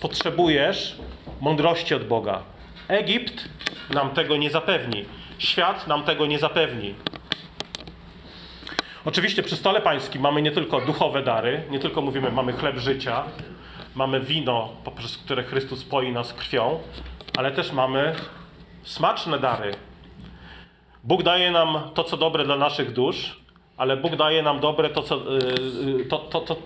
Potrzebujesz 0.00 0.96
mądrości 1.40 1.94
od 1.94 2.06
Boga. 2.06 2.42
Egipt 2.90 3.48
nam 3.90 4.10
tego 4.10 4.36
nie 4.36 4.50
zapewni. 4.50 5.04
Świat 5.38 5.86
nam 5.86 6.02
tego 6.02 6.26
nie 6.26 6.38
zapewni. 6.38 6.94
Oczywiście 9.04 9.42
przy 9.42 9.56
stole 9.56 9.80
pańskim 9.80 10.22
mamy 10.22 10.42
nie 10.42 10.50
tylko 10.50 10.80
duchowe 10.80 11.22
dary, 11.22 11.62
nie 11.70 11.78
tylko 11.78 12.02
mówimy, 12.02 12.30
mamy 12.32 12.52
chleb 12.52 12.76
życia, 12.76 13.24
mamy 13.94 14.20
wino, 14.20 14.68
poprzez 14.84 15.18
które 15.18 15.42
Chrystus 15.42 15.84
poi 15.84 16.12
nas 16.12 16.32
krwią, 16.32 16.80
ale 17.38 17.52
też 17.52 17.72
mamy 17.72 18.14
smaczne 18.82 19.38
dary. 19.38 19.74
Bóg 21.04 21.22
daje 21.22 21.50
nam 21.50 21.90
to, 21.94 22.04
co 22.04 22.16
dobre 22.16 22.44
dla 22.44 22.56
naszych 22.56 22.92
dusz, 22.92 23.40
ale 23.76 23.96
Bóg 23.96 24.16
daje 24.16 24.42
nam 24.42 24.60
dobre 24.60 24.90
to, 24.90 25.02
co, 25.02 25.16
y, 25.16 25.38
y, 26.00 26.04
to, 26.04 26.18
to, 26.18 26.40
to, 26.40 26.56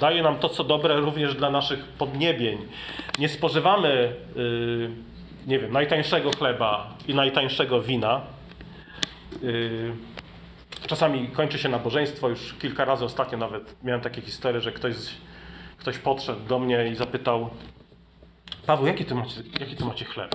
daje 0.00 0.22
nam 0.22 0.38
to, 0.38 0.48
co 0.48 0.64
dobre 0.64 0.96
również 0.96 1.34
dla 1.34 1.50
naszych 1.50 1.84
podniebień. 1.84 2.58
Nie 3.18 3.28
spożywamy, 3.28 4.14
y, 4.36 5.09
nie 5.46 5.58
wiem, 5.58 5.72
najtańszego 5.72 6.30
chleba 6.30 6.94
i 7.08 7.14
najtańszego 7.14 7.82
wina. 7.82 8.20
Czasami 10.86 11.28
kończy 11.28 11.58
się 11.58 11.68
nabożeństwo, 11.68 12.28
już 12.28 12.54
kilka 12.54 12.84
razy 12.84 13.04
ostatnio 13.04 13.38
nawet 13.38 13.84
miałem 13.84 14.00
takie 14.00 14.20
historie, 14.20 14.60
że 14.60 14.72
ktoś, 14.72 14.94
ktoś 15.76 15.98
podszedł 15.98 16.40
do 16.48 16.58
mnie 16.58 16.88
i 16.88 16.96
zapytał 16.96 17.50
Paweł, 18.66 18.86
jaki 18.86 19.04
tu 19.04 19.14
macie, 19.14 19.42
jaki 19.60 19.76
tu 19.76 19.86
macie 19.86 20.04
chleb? 20.04 20.34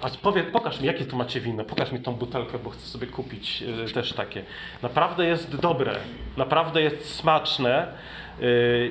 A 0.00 0.08
powie, 0.22 0.44
pokaż 0.44 0.80
mi, 0.80 0.86
jakie 0.86 1.04
tu 1.04 1.16
macie 1.16 1.40
wino, 1.40 1.64
pokaż 1.64 1.92
mi 1.92 2.00
tą 2.00 2.14
butelkę, 2.14 2.58
bo 2.58 2.70
chcę 2.70 2.86
sobie 2.86 3.06
kupić 3.06 3.60
yy, 3.60 3.92
też 3.92 4.12
takie. 4.12 4.44
Naprawdę 4.82 5.26
jest 5.26 5.56
dobre, 5.56 5.96
naprawdę 6.36 6.82
jest 6.82 7.14
smaczne 7.14 7.94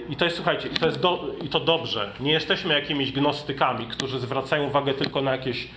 i 0.10 0.15
to 0.15 0.25
jest, 0.25 0.38
słuchajcie, 0.38 0.67
i 0.67 0.74
to 0.74 0.86
jest 0.86 1.00
do, 1.00 1.25
i 1.41 1.50
to 1.50 1.60
dobrze. 1.60 2.12
Nie 2.20 2.31
jesteśmy 2.31 2.74
jakimiś 2.74 3.12
gnostykami, 3.12 3.88
którzy 3.88 4.20
zwracają 4.20 4.63
uwagę 4.63 4.93
tylko 4.93 5.22
na 5.22 5.31
jakieś 5.31 5.67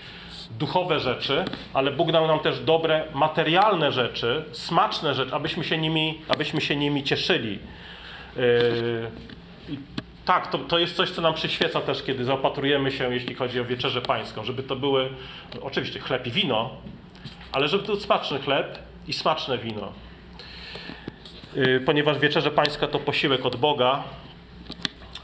duchowe 0.58 1.00
rzeczy, 1.00 1.44
ale 1.74 1.90
Bóg 1.90 2.12
dał 2.12 2.26
nam 2.26 2.38
też 2.38 2.60
dobre, 2.60 3.04
materialne 3.14 3.92
rzeczy, 3.92 4.44
smaczne 4.52 5.14
rzeczy, 5.14 5.34
abyśmy 5.34 5.64
się 5.64 5.78
nimi, 5.78 6.20
abyśmy 6.28 6.60
się 6.60 6.76
nimi 6.76 7.04
cieszyli. 7.04 7.58
Yy, 8.36 8.42
tak, 10.24 10.50
to, 10.50 10.58
to 10.58 10.78
jest 10.78 10.96
coś, 10.96 11.10
co 11.10 11.22
nam 11.22 11.34
przyświeca 11.34 11.80
też, 11.80 12.02
kiedy 12.02 12.24
zaopatrujemy 12.24 12.90
się, 12.90 13.14
jeśli 13.14 13.34
chodzi 13.34 13.60
o 13.60 13.64
wieczerzę 13.64 14.02
pańską, 14.02 14.44
żeby 14.44 14.62
to 14.62 14.76
były 14.76 15.08
oczywiście 15.62 16.00
chleb 16.00 16.26
i 16.26 16.30
wino, 16.30 16.70
ale 17.52 17.68
żeby 17.68 17.82
to 17.82 17.92
był 17.92 18.00
smaczny 18.00 18.38
chleb 18.38 18.78
i 19.08 19.12
smaczne 19.12 19.58
wino. 19.58 19.92
Yy, 21.56 21.80
ponieważ 21.80 22.18
wieczerze 22.18 22.50
pańska 22.50 22.86
to 22.86 22.98
posiłek 22.98 23.46
od 23.46 23.56
Boga, 23.56 24.04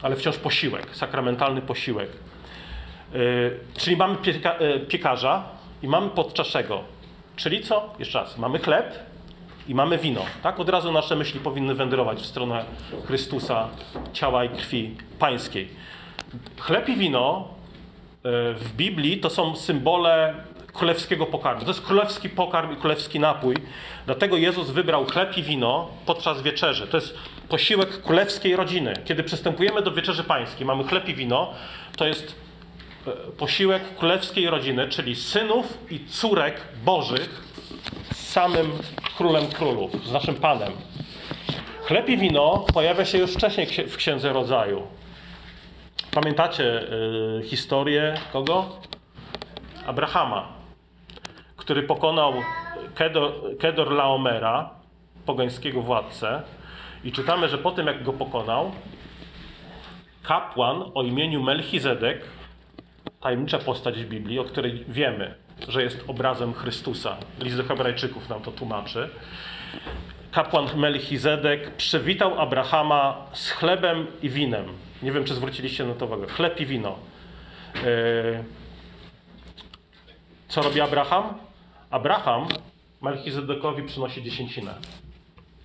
ale 0.01 0.15
wciąż 0.15 0.37
posiłek, 0.37 0.95
sakramentalny 0.95 1.61
posiłek. 1.61 2.09
Yy, 3.13 3.59
czyli 3.77 3.97
mamy 3.97 4.15
pieka, 4.15 4.55
yy, 4.59 4.79
piekarza 4.79 5.43
i 5.83 5.87
mamy 5.87 6.09
podczaszego. 6.09 6.83
Czyli 7.35 7.61
co? 7.61 7.93
Jeszcze 7.99 8.19
raz, 8.19 8.37
mamy 8.37 8.59
chleb, 8.59 9.11
i 9.67 9.75
mamy 9.75 9.97
wino. 9.97 10.21
Tak? 10.43 10.59
Od 10.59 10.69
razu 10.69 10.91
nasze 10.91 11.15
myśli 11.15 11.39
powinny 11.39 11.75
wędrować 11.75 12.19
w 12.19 12.25
stronę 12.25 12.65
Chrystusa, 13.05 13.67
ciała 14.13 14.43
i 14.43 14.49
krwi 14.49 14.95
pańskiej. 15.19 15.67
Chleb 16.59 16.89
i 16.89 16.95
wino 16.95 17.47
w 18.55 18.69
Biblii 18.75 19.17
to 19.17 19.29
są 19.29 19.55
symbole 19.55 20.33
królewskiego 20.73 21.25
pokarmu. 21.25 21.61
To 21.61 21.67
jest 21.67 21.81
królewski 21.81 22.29
pokarm 22.29 22.73
i 22.73 22.75
królewski 22.75 23.19
napój. 23.19 23.55
Dlatego 24.05 24.37
Jezus 24.37 24.69
wybrał 24.69 25.05
chleb 25.05 25.37
i 25.37 25.43
wino 25.43 25.87
podczas 26.05 26.41
wieczerzy. 26.41 26.87
To 26.87 26.97
jest 26.97 27.17
posiłek 27.49 28.01
królewskiej 28.01 28.55
rodziny. 28.55 28.93
Kiedy 29.05 29.23
przystępujemy 29.23 29.81
do 29.81 29.91
wieczerzy 29.91 30.23
pańskiej, 30.23 30.65
mamy 30.65 30.83
chleb 30.83 31.09
i 31.09 31.13
wino, 31.13 31.53
to 31.97 32.07
jest 32.07 32.35
e, 33.07 33.11
posiłek 33.37 33.95
królewskiej 33.95 34.49
rodziny, 34.49 34.89
czyli 34.89 35.15
synów 35.15 35.77
i 35.89 36.05
córek 36.05 36.61
bożych 36.85 37.43
z 38.13 38.27
samym 38.29 38.71
królem 39.17 39.47
królów, 39.47 40.07
z 40.07 40.11
naszym 40.11 40.35
Panem. 40.35 40.71
Chleb 41.83 42.09
i 42.09 42.17
wino 42.17 42.65
pojawia 42.73 43.05
się 43.05 43.17
już 43.17 43.31
wcześniej 43.31 43.67
w 43.67 43.97
Księdze 43.97 44.33
Rodzaju. 44.33 44.87
Pamiętacie 46.11 46.81
y, 46.81 47.43
historię 47.43 48.13
kogo? 48.33 48.79
Abrahama, 49.85 50.60
który 51.71 51.83
pokonał 51.83 52.33
Kedor, 52.95 53.31
Kedor 53.59 53.91
Laomera, 53.91 54.69
pogańskiego 55.25 55.81
władcę. 55.81 56.41
I 57.03 57.11
czytamy, 57.11 57.49
że 57.49 57.57
po 57.57 57.71
tym 57.71 57.87
jak 57.87 58.03
go 58.03 58.13
pokonał, 58.13 58.71
kapłan 60.23 60.83
o 60.93 61.03
imieniu 61.03 61.43
Melchizedek, 61.43 62.21
tajemnicza 63.21 63.59
postać 63.59 64.03
w 64.03 64.09
Biblii, 64.09 64.39
o 64.39 64.43
której 64.43 64.85
wiemy, 64.87 65.35
że 65.67 65.83
jest 65.83 66.03
obrazem 66.07 66.53
Chrystusa. 66.53 67.17
List 67.39 67.57
do 67.57 67.63
Hebrajczyków 67.63 68.29
nam 68.29 68.41
to 68.41 68.51
tłumaczy. 68.51 69.09
Kapłan 70.31 70.65
Melchizedek 70.75 71.75
przywitał 71.75 72.39
Abrahama 72.39 73.25
z 73.33 73.51
chlebem 73.51 74.07
i 74.21 74.29
winem. 74.29 74.65
Nie 75.03 75.11
wiem, 75.11 75.23
czy 75.23 75.33
zwróciliście 75.33 75.85
na 75.85 75.93
to 75.93 76.05
uwagę. 76.05 76.27
Chleb 76.27 76.59
i 76.59 76.65
wino. 76.65 76.95
E, 77.75 78.43
co 80.47 80.61
robi 80.61 80.81
Abraham? 80.81 81.50
Abraham 81.91 82.47
Melchizedekowi 83.01 83.83
przynosi 83.83 84.23
dziesięcinę. 84.23 84.73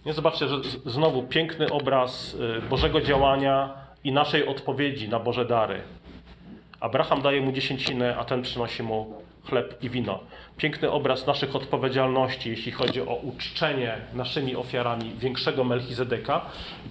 Nie 0.06 0.12
zobaczcie, 0.12 0.49
że 0.49 0.56
znowu 0.87 1.23
piękny 1.23 1.71
obraz 1.71 2.35
y, 2.59 2.68
Bożego 2.68 3.00
działania 3.00 3.75
i 4.04 4.12
naszej 4.12 4.47
odpowiedzi 4.47 5.09
na 5.09 5.21
Boże 5.21 5.45
dary. 5.45 5.83
Abraham 6.80 7.23
daje 7.23 7.40
mu 7.40 7.52
dziesięcinę, 7.52 8.16
a 8.16 8.25
ten 8.25 8.42
przynosi 8.42 8.83
mu 8.83 9.23
chleb 9.45 9.85
i 9.85 9.90
wino. 9.90 10.21
Piękny 10.56 10.90
obraz 10.90 11.26
naszych 11.26 11.56
odpowiedzialności, 11.56 12.50
jeśli 12.50 12.73
chodzi 12.73 13.00
o 13.00 13.14
uczczenie 13.14 13.97
naszymi 14.14 14.56
ofiarami 14.56 15.12
większego 15.18 15.64
Melchizedeka. 15.64 16.40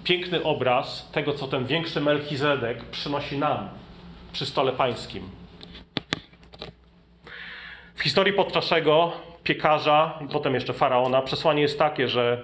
Piękny 0.04 0.42
obraz 0.42 1.10
tego, 1.12 1.32
co 1.32 1.48
ten 1.48 1.66
większy 1.66 2.00
Melchizedek 2.00 2.84
przynosi 2.84 3.38
nam 3.38 3.68
przy 4.32 4.46
stole 4.46 4.72
pańskim. 4.72 5.22
W 7.96 8.02
historii 8.02 8.32
Podczaszego, 8.32 9.12
piekarza 9.44 10.18
i 10.24 10.28
potem 10.28 10.54
jeszcze 10.54 10.72
faraona, 10.72 11.22
przesłanie 11.22 11.62
jest 11.62 11.78
takie, 11.78 12.08
że 12.08 12.42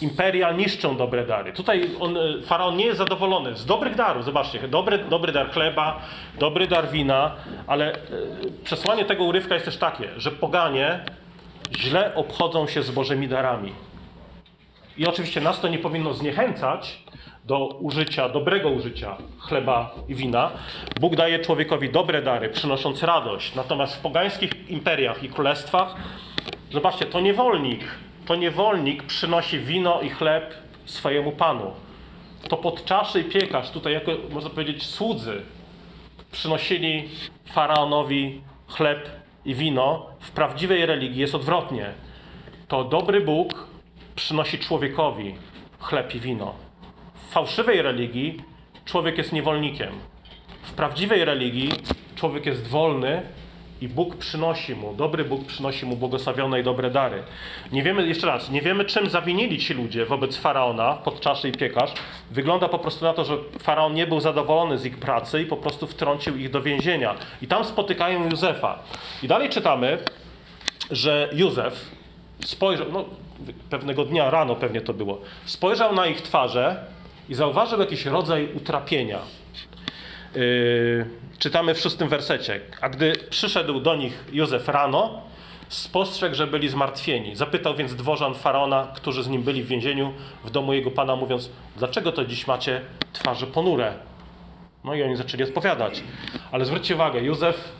imperia 0.00 0.52
niszczą 0.52 0.96
dobre 0.96 1.26
dary. 1.26 1.52
Tutaj 1.52 1.90
on, 2.00 2.16
e, 2.16 2.42
faraon 2.42 2.76
nie 2.76 2.84
jest 2.84 2.98
zadowolony 2.98 3.56
z 3.56 3.66
dobrych 3.66 3.94
darów. 3.94 4.24
Zobaczcie, 4.24 4.68
dobry, 4.68 4.98
dobry 4.98 5.32
dar 5.32 5.50
chleba, 5.50 6.00
dobry 6.38 6.66
dar 6.66 6.90
wina, 6.90 7.34
ale 7.66 7.92
e, 7.92 7.98
przesłanie 8.64 9.04
tego 9.04 9.24
urywka 9.24 9.54
jest 9.54 9.66
też 9.66 9.76
takie, 9.76 10.08
że 10.16 10.30
poganie 10.30 11.00
źle 11.78 12.14
obchodzą 12.14 12.66
się 12.66 12.82
z 12.82 12.90
Bożymi 12.90 13.28
darami. 13.28 13.72
I 14.98 15.06
oczywiście 15.06 15.40
nas 15.40 15.60
to 15.60 15.68
nie 15.68 15.78
powinno 15.78 16.14
zniechęcać 16.14 17.02
do 17.44 17.66
użycia, 17.66 18.28
dobrego 18.28 18.70
użycia 18.70 19.16
chleba 19.38 19.94
i 20.08 20.14
wina. 20.14 20.50
Bóg 21.00 21.16
daje 21.16 21.38
człowiekowi 21.38 21.90
dobre 21.90 22.22
dary, 22.22 22.48
przynosząc 22.48 23.02
radość. 23.02 23.54
Natomiast 23.54 23.96
w 23.96 24.00
pogańskich 24.00 24.70
imperiach 24.70 25.22
i 25.22 25.28
królestwach, 25.28 25.94
zobaczcie, 26.70 27.06
to 27.06 27.20
niewolnik 27.20 27.84
to 28.26 28.36
niewolnik 28.36 29.02
przynosi 29.02 29.58
wino 29.58 30.00
i 30.00 30.10
chleb 30.10 30.54
swojemu 30.84 31.32
panu. 31.32 31.72
To 32.48 32.56
podczaszy 32.56 33.20
i 33.20 33.24
piekarz, 33.24 33.70
tutaj 33.70 33.92
jako, 33.92 34.12
można 34.30 34.50
powiedzieć, 34.50 34.86
słudzy, 34.86 35.42
przynosili 36.32 37.08
faraonowi 37.44 38.40
chleb 38.68 39.10
i 39.44 39.54
wino. 39.54 40.06
W 40.20 40.30
prawdziwej 40.30 40.86
religii 40.86 41.20
jest 41.20 41.34
odwrotnie. 41.34 41.92
To 42.68 42.84
dobry 42.84 43.20
Bóg 43.20 43.66
przynosi 44.14 44.58
człowiekowi 44.58 45.34
chleb 45.78 46.14
i 46.14 46.20
wino. 46.20 46.54
Fałszywej 47.32 47.82
religii 47.82 48.42
człowiek 48.84 49.18
jest 49.18 49.32
niewolnikiem. 49.32 49.92
W 50.62 50.72
prawdziwej 50.72 51.24
religii 51.24 51.72
człowiek 52.16 52.46
jest 52.46 52.66
wolny 52.66 53.22
i 53.80 53.88
Bóg 53.88 54.16
przynosi 54.16 54.74
mu, 54.74 54.94
dobry 54.94 55.24
Bóg 55.24 55.46
przynosi 55.46 55.86
mu 55.86 55.96
błogosławione 55.96 56.60
i 56.60 56.62
dobre 56.62 56.90
dary. 56.90 57.22
Nie 57.72 57.82
wiemy, 57.82 58.06
jeszcze 58.06 58.26
raz, 58.26 58.50
nie 58.50 58.62
wiemy 58.62 58.84
czym 58.84 59.10
zawinili 59.10 59.58
ci 59.58 59.74
ludzie 59.74 60.06
wobec 60.06 60.36
Faraona, 60.36 60.92
podczaszy 60.92 61.48
i 61.48 61.52
piekarz. 61.52 61.90
Wygląda 62.30 62.68
po 62.68 62.78
prostu 62.78 63.04
na 63.04 63.14
to, 63.14 63.24
że 63.24 63.36
Faraon 63.58 63.94
nie 63.94 64.06
był 64.06 64.20
zadowolony 64.20 64.78
z 64.78 64.86
ich 64.86 64.98
pracy 64.98 65.42
i 65.42 65.46
po 65.46 65.56
prostu 65.56 65.86
wtrącił 65.86 66.36
ich 66.36 66.50
do 66.50 66.62
więzienia. 66.62 67.14
I 67.42 67.46
tam 67.46 67.64
spotykają 67.64 68.30
Józefa. 68.30 68.78
I 69.22 69.28
dalej 69.28 69.48
czytamy, 69.48 69.98
że 70.90 71.30
Józef 71.32 71.90
spojrzał, 72.44 72.86
no 72.92 73.04
pewnego 73.70 74.04
dnia, 74.04 74.30
rano 74.30 74.56
pewnie 74.56 74.80
to 74.80 74.94
było, 74.94 75.20
spojrzał 75.44 75.94
na 75.94 76.06
ich 76.06 76.20
twarze 76.20 76.92
i 77.28 77.34
zauważył 77.34 77.80
jakiś 77.80 78.06
rodzaj 78.06 78.48
utrapienia. 78.54 79.18
Yy, 80.34 81.06
czytamy 81.38 81.74
w 81.74 81.80
szóstym 81.80 82.08
wersecie. 82.08 82.60
A 82.80 82.88
gdy 82.88 83.12
przyszedł 83.30 83.80
do 83.80 83.96
nich 83.96 84.24
Józef 84.32 84.68
rano, 84.68 85.22
spostrzegł, 85.68 86.34
że 86.34 86.46
byli 86.46 86.68
zmartwieni. 86.68 87.36
Zapytał 87.36 87.74
więc 87.74 87.94
dworzan 87.94 88.34
faraona, 88.34 88.92
którzy 88.96 89.22
z 89.22 89.28
nim 89.28 89.42
byli 89.42 89.62
w 89.62 89.66
więzieniu 89.66 90.12
w 90.44 90.50
domu 90.50 90.72
jego 90.72 90.90
pana, 90.90 91.16
mówiąc: 91.16 91.50
Dlaczego 91.76 92.12
to 92.12 92.24
dziś 92.24 92.46
macie 92.46 92.80
twarze 93.12 93.46
ponure? 93.46 93.94
No 94.84 94.94
i 94.94 95.02
oni 95.02 95.16
zaczęli 95.16 95.42
odpowiadać. 95.42 96.02
Ale 96.52 96.64
zwróćcie 96.64 96.94
uwagę, 96.94 97.20
Józef 97.20 97.72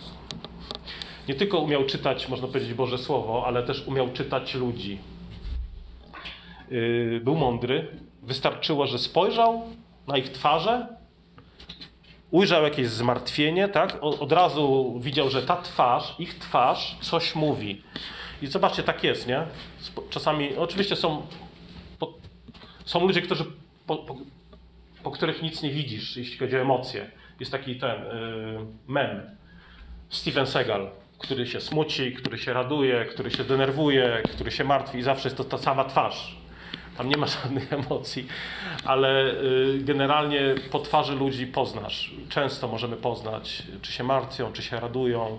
nie 1.29 1.35
tylko 1.35 1.59
umiał 1.59 1.85
czytać, 1.85 2.29
można 2.29 2.49
powiedzieć, 2.49 2.75
Boże 2.75 2.99
Słowo, 2.99 3.47
ale 3.47 3.63
też 3.63 3.87
umiał 3.87 4.13
czytać 4.13 4.55
ludzi. 4.55 4.99
Yy, 6.71 7.21
był 7.25 7.35
mądry. 7.35 7.87
Wystarczyło, 8.23 8.87
że 8.87 8.99
spojrzał 8.99 9.63
na 10.07 10.17
ich 10.17 10.29
twarze 10.29 10.87
ujrzał 12.33 12.63
jakieś 12.63 12.89
zmartwienie, 12.89 13.69
tak? 13.69 13.99
Od 14.01 14.33
razu 14.33 14.95
widział, 15.01 15.31
że 15.31 15.43
ta 15.43 15.57
twarz, 15.57 16.15
ich 16.19 16.39
twarz 16.39 16.97
coś 17.01 17.35
mówi. 17.35 17.83
I 18.43 18.47
zobaczcie, 18.47 18.83
tak 18.83 19.05
jest, 19.05 19.27
nie? 19.27 19.47
Czasami, 20.11 20.57
oczywiście 20.57 20.97
są, 20.97 21.27
po, 21.99 22.15
są 22.85 23.07
ludzie, 23.07 23.23
którzy, 23.23 23.45
po, 23.87 23.97
po, 23.97 24.17
po, 25.03 25.11
których 25.11 25.43
nic 25.43 25.63
nie 25.63 25.71
widzisz, 25.71 26.17
jeśli 26.17 26.39
chodzi 26.39 26.57
o 26.57 26.61
emocje. 26.61 27.11
Jest 27.41 27.53
taki 27.53 27.77
ten 27.77 28.01
yy, 28.01 28.67
mem, 28.87 29.31
Steven 30.09 30.47
Seagal, 30.47 30.91
który 31.19 31.47
się 31.47 31.61
smuci, 31.61 32.13
który 32.13 32.39
się 32.39 32.53
raduje, 32.53 33.05
który 33.05 33.31
się 33.31 33.45
denerwuje, 33.45 34.23
który 34.35 34.51
się 34.51 34.65
martwi 34.65 34.99
i 34.99 35.03
zawsze 35.03 35.29
jest 35.29 35.37
to 35.37 35.45
ta 35.45 35.59
sama 35.59 35.85
twarz. 35.85 36.42
Tam 37.03 37.11
nie 37.11 37.17
ma 37.17 37.27
żadnych 37.43 37.73
emocji, 37.73 38.27
ale 38.85 39.31
y, 39.31 39.79
generalnie 39.81 40.55
po 40.71 40.79
twarzy 40.79 41.15
ludzi 41.15 41.47
poznasz. 41.47 42.15
Często 42.29 42.69
możemy 42.69 42.97
poznać, 42.97 43.63
czy 43.83 43.93
się 43.93 44.05
martwią, 44.05 44.53
czy 44.53 44.63
się 44.63 44.81
radują, 44.81 45.39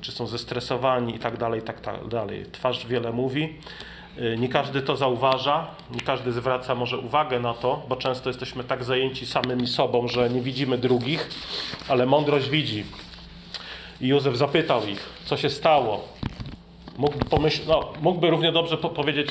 czy 0.00 0.12
są 0.12 0.26
zestresowani 0.26 1.14
i 1.14 1.18
tak 1.18 1.36
dalej, 1.36 1.62
tak 1.62 2.08
dalej. 2.08 2.46
Twarz 2.52 2.86
wiele 2.86 3.12
mówi. 3.12 3.56
Y, 4.18 4.36
nie 4.38 4.48
każdy 4.48 4.82
to 4.82 4.96
zauważa, 4.96 5.66
nie 5.94 6.00
każdy 6.00 6.32
zwraca 6.32 6.74
może 6.74 6.98
uwagę 6.98 7.40
na 7.40 7.54
to, 7.54 7.82
bo 7.88 7.96
często 7.96 8.30
jesteśmy 8.30 8.64
tak 8.64 8.84
zajęci 8.84 9.26
samymi 9.26 9.66
sobą, 9.66 10.08
że 10.08 10.30
nie 10.30 10.40
widzimy 10.40 10.78
drugich, 10.78 11.30
ale 11.88 12.06
mądrość 12.06 12.48
widzi. 12.48 12.84
I 14.00 14.08
Józef 14.08 14.36
zapytał 14.36 14.86
ich, 14.86 15.08
co 15.24 15.36
się 15.36 15.50
stało. 15.50 16.08
Mógłby, 16.98 17.24
pomyśl, 17.24 17.62
no, 17.68 17.92
mógłby 18.02 18.30
równie 18.30 18.52
dobrze 18.52 18.76
powiedzieć, 18.76 19.28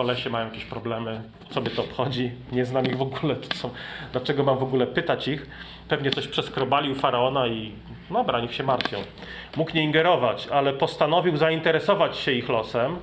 kolesie 0.00 0.30
mają 0.30 0.46
jakieś 0.46 0.64
problemy, 0.64 1.22
co 1.50 1.60
mnie 1.60 1.70
to 1.70 1.84
obchodzi, 1.84 2.30
nie 2.52 2.64
znam 2.64 2.86
ich 2.86 2.96
w 2.96 3.02
ogóle, 3.02 3.36
są, 3.54 3.70
dlaczego 4.12 4.44
mam 4.44 4.58
w 4.58 4.62
ogóle 4.62 4.86
pytać 4.86 5.28
ich. 5.28 5.46
Pewnie 5.88 6.10
coś 6.10 6.28
przeskrobali 6.28 6.92
u 6.92 6.94
Faraona 6.94 7.46
i 7.46 7.72
dobra, 8.10 8.40
niech 8.40 8.54
się 8.54 8.62
martwią. 8.62 8.98
Mógł 9.56 9.74
nie 9.74 9.82
ingerować, 9.82 10.48
ale 10.48 10.72
postanowił 10.72 11.36
zainteresować 11.36 12.16
się 12.16 12.32
ich 12.32 12.48
losem, 12.48 12.96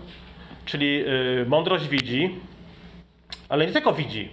czyli 0.65 0.99
yy, 0.99 1.45
mądrość 1.47 1.87
widzi, 1.87 2.35
ale 3.49 3.65
nie 3.65 3.73
tylko 3.73 3.93
widzi. 3.93 4.29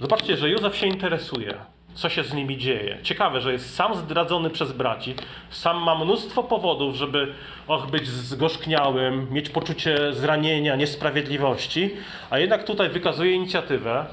Zobaczcie, 0.00 0.36
że 0.36 0.50
Józef 0.50 0.76
się 0.76 0.86
interesuje 0.86 1.54
co 1.94 2.08
się 2.08 2.24
z 2.24 2.34
nimi 2.34 2.58
dzieje. 2.58 2.98
Ciekawe, 3.02 3.40
że 3.40 3.52
jest 3.52 3.74
sam 3.74 3.94
zdradzony 3.94 4.50
przez 4.50 4.72
braci, 4.72 5.14
sam 5.50 5.82
ma 5.82 5.94
mnóstwo 5.94 6.42
powodów, 6.42 6.96
żeby 6.96 7.34
och, 7.66 7.90
być 7.90 8.08
zgorzkniałym, 8.08 9.26
mieć 9.30 9.48
poczucie 9.48 10.12
zranienia, 10.12 10.76
niesprawiedliwości, 10.76 11.90
a 12.30 12.38
jednak 12.38 12.64
tutaj 12.64 12.88
wykazuje 12.88 13.32
inicjatywę, 13.32 14.06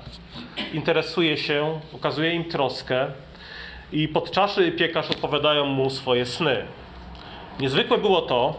interesuje 0.74 1.38
się, 1.38 1.80
okazuje 1.96 2.34
im 2.34 2.46
troskę 2.46 3.08
i 3.92 4.08
podczaszy 4.08 4.68
i 4.68 4.72
piekarz 4.72 5.12
opowiadają 5.12 5.66
mu 5.66 5.90
swoje 5.90 6.26
sny. 6.26 6.66
Niezwykłe 7.60 7.98
było 7.98 8.22
to, 8.22 8.58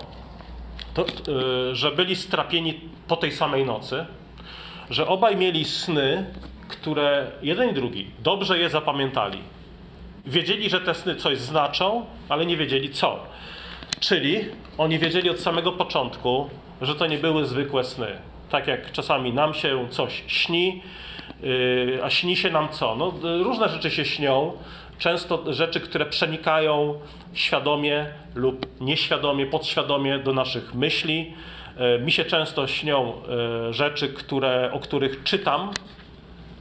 to 0.95 1.05
yy, 1.33 1.75
że 1.75 1.93
byli 1.93 2.17
strapieni 2.17 2.81
po 3.09 3.17
tej 3.17 3.33
samej 3.33 3.65
nocy, 3.65 4.07
że 4.91 5.07
obaj 5.07 5.37
mieli 5.37 5.65
sny, 5.65 6.25
które 6.73 7.31
jeden 7.43 7.71
i 7.71 7.73
drugi 7.73 8.11
dobrze 8.23 8.59
je 8.59 8.71
zapamiętali. 8.71 9.39
Wiedzieli, 10.27 10.71
że 10.71 10.81
te 10.81 10.95
sny 10.95 11.17
coś 11.17 11.39
znaczą, 11.39 12.07
ale 12.29 12.47
nie 12.47 12.57
wiedzieli 12.57 12.91
co. 12.91 13.21
Czyli 14.01 14.45
oni 14.79 14.99
wiedzieli 14.99 15.31
od 15.31 15.41
samego 15.41 15.73
początku, 15.73 16.51
że 16.83 16.95
to 16.95 17.07
nie 17.07 17.19
były 17.19 17.47
zwykłe 17.47 17.85
sny. 17.85 18.07
Tak 18.51 18.67
jak 18.67 18.93
czasami 18.93 19.33
nam 19.33 19.55
się 19.55 19.89
coś 19.91 20.23
śni, 20.27 20.83
yy, 21.43 22.01
a 22.05 22.11
śni 22.11 22.37
się 22.37 22.51
nam 22.51 22.69
co? 22.69 22.97
No, 22.97 23.13
różne 23.43 23.69
rzeczy 23.69 23.91
się 23.91 24.05
śnią, 24.05 24.53
często 24.99 25.53
rzeczy, 25.53 25.81
które 25.81 26.07
przenikają 26.07 26.95
świadomie 27.35 28.07
lub 28.35 28.67
nieświadomie, 28.81 29.47
podświadomie 29.47 30.19
do 30.19 30.33
naszych 30.33 30.75
myśli. 30.75 31.35
Yy, 31.77 32.05
mi 32.05 32.13
się 32.13 32.25
często 32.25 32.67
śnią 32.67 33.13
yy, 33.67 33.73
rzeczy, 33.73 34.09
które, 34.09 34.71
o 34.73 34.81
których 34.81 35.23
czytam 35.23 35.71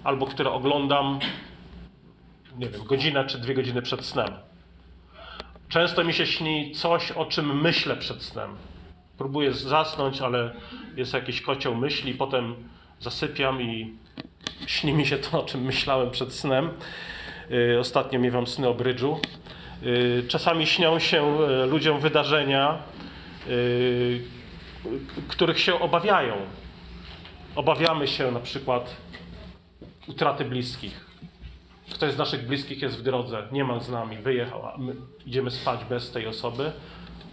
albo 0.04 0.26
które 0.26 0.52
oglądam, 0.52 1.20
nie 2.58 2.70
wiem, 2.70 2.84
godzinę 2.84 3.26
czy 3.26 3.38
dwie 3.38 3.54
godziny 3.54 3.82
przed 3.82 4.06
snem. 4.06 4.28
Często 5.70 6.04
mi 6.04 6.14
się 6.14 6.26
śni 6.26 6.72
coś, 6.72 7.12
o 7.12 7.26
czym 7.26 7.62
myślę 7.62 7.96
przed 7.96 8.24
snem. 8.24 8.56
Próbuję 9.18 9.54
zasnąć, 9.54 10.22
ale 10.22 10.54
jest 10.96 11.14
jakiś 11.14 11.42
kocioł 11.42 11.76
myśli, 11.76 12.14
potem 12.14 12.56
zasypiam 13.00 13.62
i 13.62 13.94
śni 14.68 14.94
mi 14.94 15.06
się 15.06 15.18
to, 15.18 15.42
o 15.42 15.46
czym 15.46 15.62
myślałem 15.62 16.12
przed 16.12 16.34
snem. 16.34 16.70
Y, 17.52 17.80
ostatnio 17.80 18.20
miewam 18.20 18.48
sny 18.48 18.68
o 18.68 18.74
brydżu. 18.74 19.20
Y, 19.84 20.24
czasami 20.28 20.68
śnią 20.68 21.00
się 21.00 21.40
y, 21.64 21.66
ludziom 21.66 22.00
wydarzenia, 22.00 22.78
których 25.28 25.60
się 25.60 25.80
obawiają 25.80 26.34
obawiamy 27.56 28.08
się 28.08 28.32
na 28.32 28.40
przykład 28.40 28.96
utraty 30.12 30.46
bliskich. 30.46 31.06
Ktoś 31.94 32.14
z 32.14 32.18
naszych 32.18 32.48
bliskich 32.48 32.82
jest 32.82 32.98
w 32.98 33.02
drodze, 33.02 33.48
nie 33.52 33.64
ma 33.64 33.80
z 33.80 33.90
nami, 33.90 34.18
wyjechał, 34.18 34.66
a 34.66 34.78
my 34.78 34.96
idziemy 35.26 35.52
spać 35.52 35.86
bez 35.86 36.12
tej 36.12 36.28
osoby. 36.28 36.72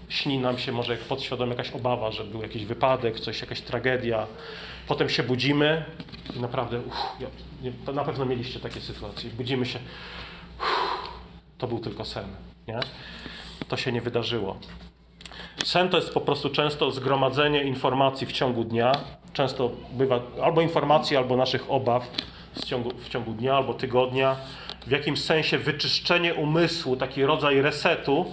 Śni 0.08 0.38
nam 0.38 0.58
się 0.58 0.72
może 0.72 0.92
jak 0.92 1.00
podświadomie 1.00 1.50
jakaś 1.50 1.70
obawa, 1.70 2.10
że 2.10 2.24
był 2.24 2.42
jakiś 2.42 2.64
wypadek, 2.64 3.20
coś, 3.20 3.40
jakaś 3.40 3.60
tragedia. 3.60 4.26
Potem 4.88 5.08
się 5.08 5.22
budzimy 5.22 5.84
i 6.36 6.40
naprawdę, 6.40 6.80
uff, 6.80 6.96
to 7.86 7.92
na 7.92 8.04
pewno 8.04 8.24
mieliście 8.24 8.60
takie 8.60 8.80
sytuacje. 8.80 9.30
Budzimy 9.30 9.66
się, 9.66 9.78
uff, 10.58 11.08
to 11.58 11.66
był 11.68 11.78
tylko 11.78 12.04
sen, 12.04 12.26
nie? 12.68 12.80
To 13.68 13.76
się 13.76 13.92
nie 13.92 14.00
wydarzyło. 14.00 14.56
Sen 15.64 15.88
to 15.88 15.96
jest 15.96 16.14
po 16.14 16.20
prostu 16.20 16.50
często 16.50 16.90
zgromadzenie 16.90 17.62
informacji 17.62 18.26
w 18.26 18.32
ciągu 18.32 18.64
dnia. 18.64 18.92
Często 19.32 19.70
bywa 19.92 20.20
albo 20.42 20.60
informacji, 20.60 21.16
albo 21.16 21.36
naszych 21.36 21.70
obaw 21.70 22.10
ciągu, 22.64 22.90
w 22.90 23.08
ciągu 23.08 23.32
dnia 23.32 23.56
albo 23.56 23.74
tygodnia. 23.74 24.36
W 24.86 24.90
jakimś 24.90 25.20
sensie 25.20 25.58
wyczyszczenie 25.58 26.34
umysłu, 26.34 26.96
taki 26.96 27.24
rodzaj 27.24 27.62
resetu. 27.62 28.26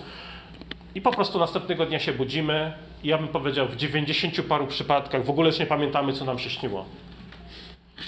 I 0.96 1.02
po 1.02 1.12
prostu 1.12 1.40
następnego 1.40 1.86
dnia 1.86 2.00
się 2.00 2.14
budzimy. 2.14 2.74
I 3.04 3.08
ja 3.08 3.18
bym 3.18 3.28
powiedział, 3.28 3.68
w 3.68 3.76
90 3.76 4.42
paru 4.42 4.68
przypadkach 4.68 5.26
w 5.26 5.30
ogóle 5.30 5.48
już 5.48 5.60
nie 5.60 5.66
pamiętamy, 5.66 6.14
co 6.14 6.26
nam 6.26 6.40
się 6.40 6.50
śniło. 6.50 6.86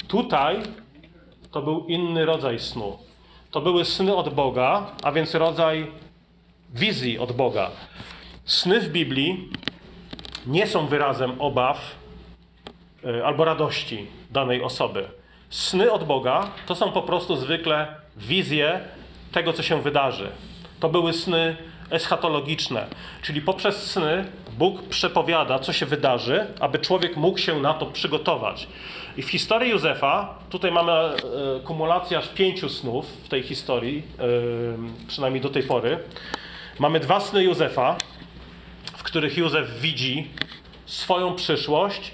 Tutaj 0.07 0.61
to 1.51 1.61
był 1.61 1.85
inny 1.85 2.25
rodzaj 2.25 2.59
snu. 2.59 2.97
To 3.51 3.61
były 3.61 3.85
sny 3.85 4.15
od 4.15 4.33
Boga, 4.33 4.91
a 5.03 5.11
więc 5.11 5.35
rodzaj 5.35 5.87
wizji 6.73 7.19
od 7.19 7.31
Boga. 7.31 7.71
Sny 8.45 8.79
w 8.81 8.89
Biblii 8.89 9.49
nie 10.47 10.67
są 10.67 10.87
wyrazem 10.87 11.41
obaw 11.41 11.95
y, 13.05 13.25
albo 13.25 13.45
radości 13.45 14.07
danej 14.31 14.63
osoby. 14.63 15.09
Sny 15.49 15.91
od 15.91 16.03
Boga 16.03 16.51
to 16.65 16.75
są 16.75 16.91
po 16.91 17.01
prostu 17.01 17.35
zwykle 17.35 17.87
wizje 18.17 18.79
tego, 19.31 19.53
co 19.53 19.63
się 19.63 19.81
wydarzy. 19.81 20.29
To 20.79 20.89
były 20.89 21.13
sny 21.13 21.55
eschatologiczne, 21.89 22.87
czyli 23.21 23.41
poprzez 23.41 23.91
sny 23.91 24.25
Bóg 24.57 24.83
przepowiada, 24.83 25.59
co 25.59 25.73
się 25.73 25.85
wydarzy, 25.85 26.47
aby 26.59 26.79
człowiek 26.79 27.17
mógł 27.17 27.37
się 27.37 27.59
na 27.59 27.73
to 27.73 27.85
przygotować. 27.85 28.67
I 29.17 29.21
w 29.21 29.29
historii 29.29 29.71
Józefa, 29.71 30.35
tutaj 30.49 30.71
mamy 30.71 30.91
e, 30.91 31.15
kumulację 31.63 32.17
aż 32.17 32.27
pięciu 32.27 32.69
snów 32.69 33.05
w 33.23 33.29
tej 33.29 33.43
historii, 33.43 34.03
e, 34.19 35.07
przynajmniej 35.07 35.41
do 35.41 35.49
tej 35.49 35.63
pory. 35.63 35.99
Mamy 36.79 36.99
dwa 36.99 37.19
sny 37.19 37.43
Józefa, 37.43 37.95
w 38.97 39.03
których 39.03 39.37
Józef 39.37 39.79
widzi 39.79 40.27
swoją 40.85 41.35
przyszłość 41.35 42.11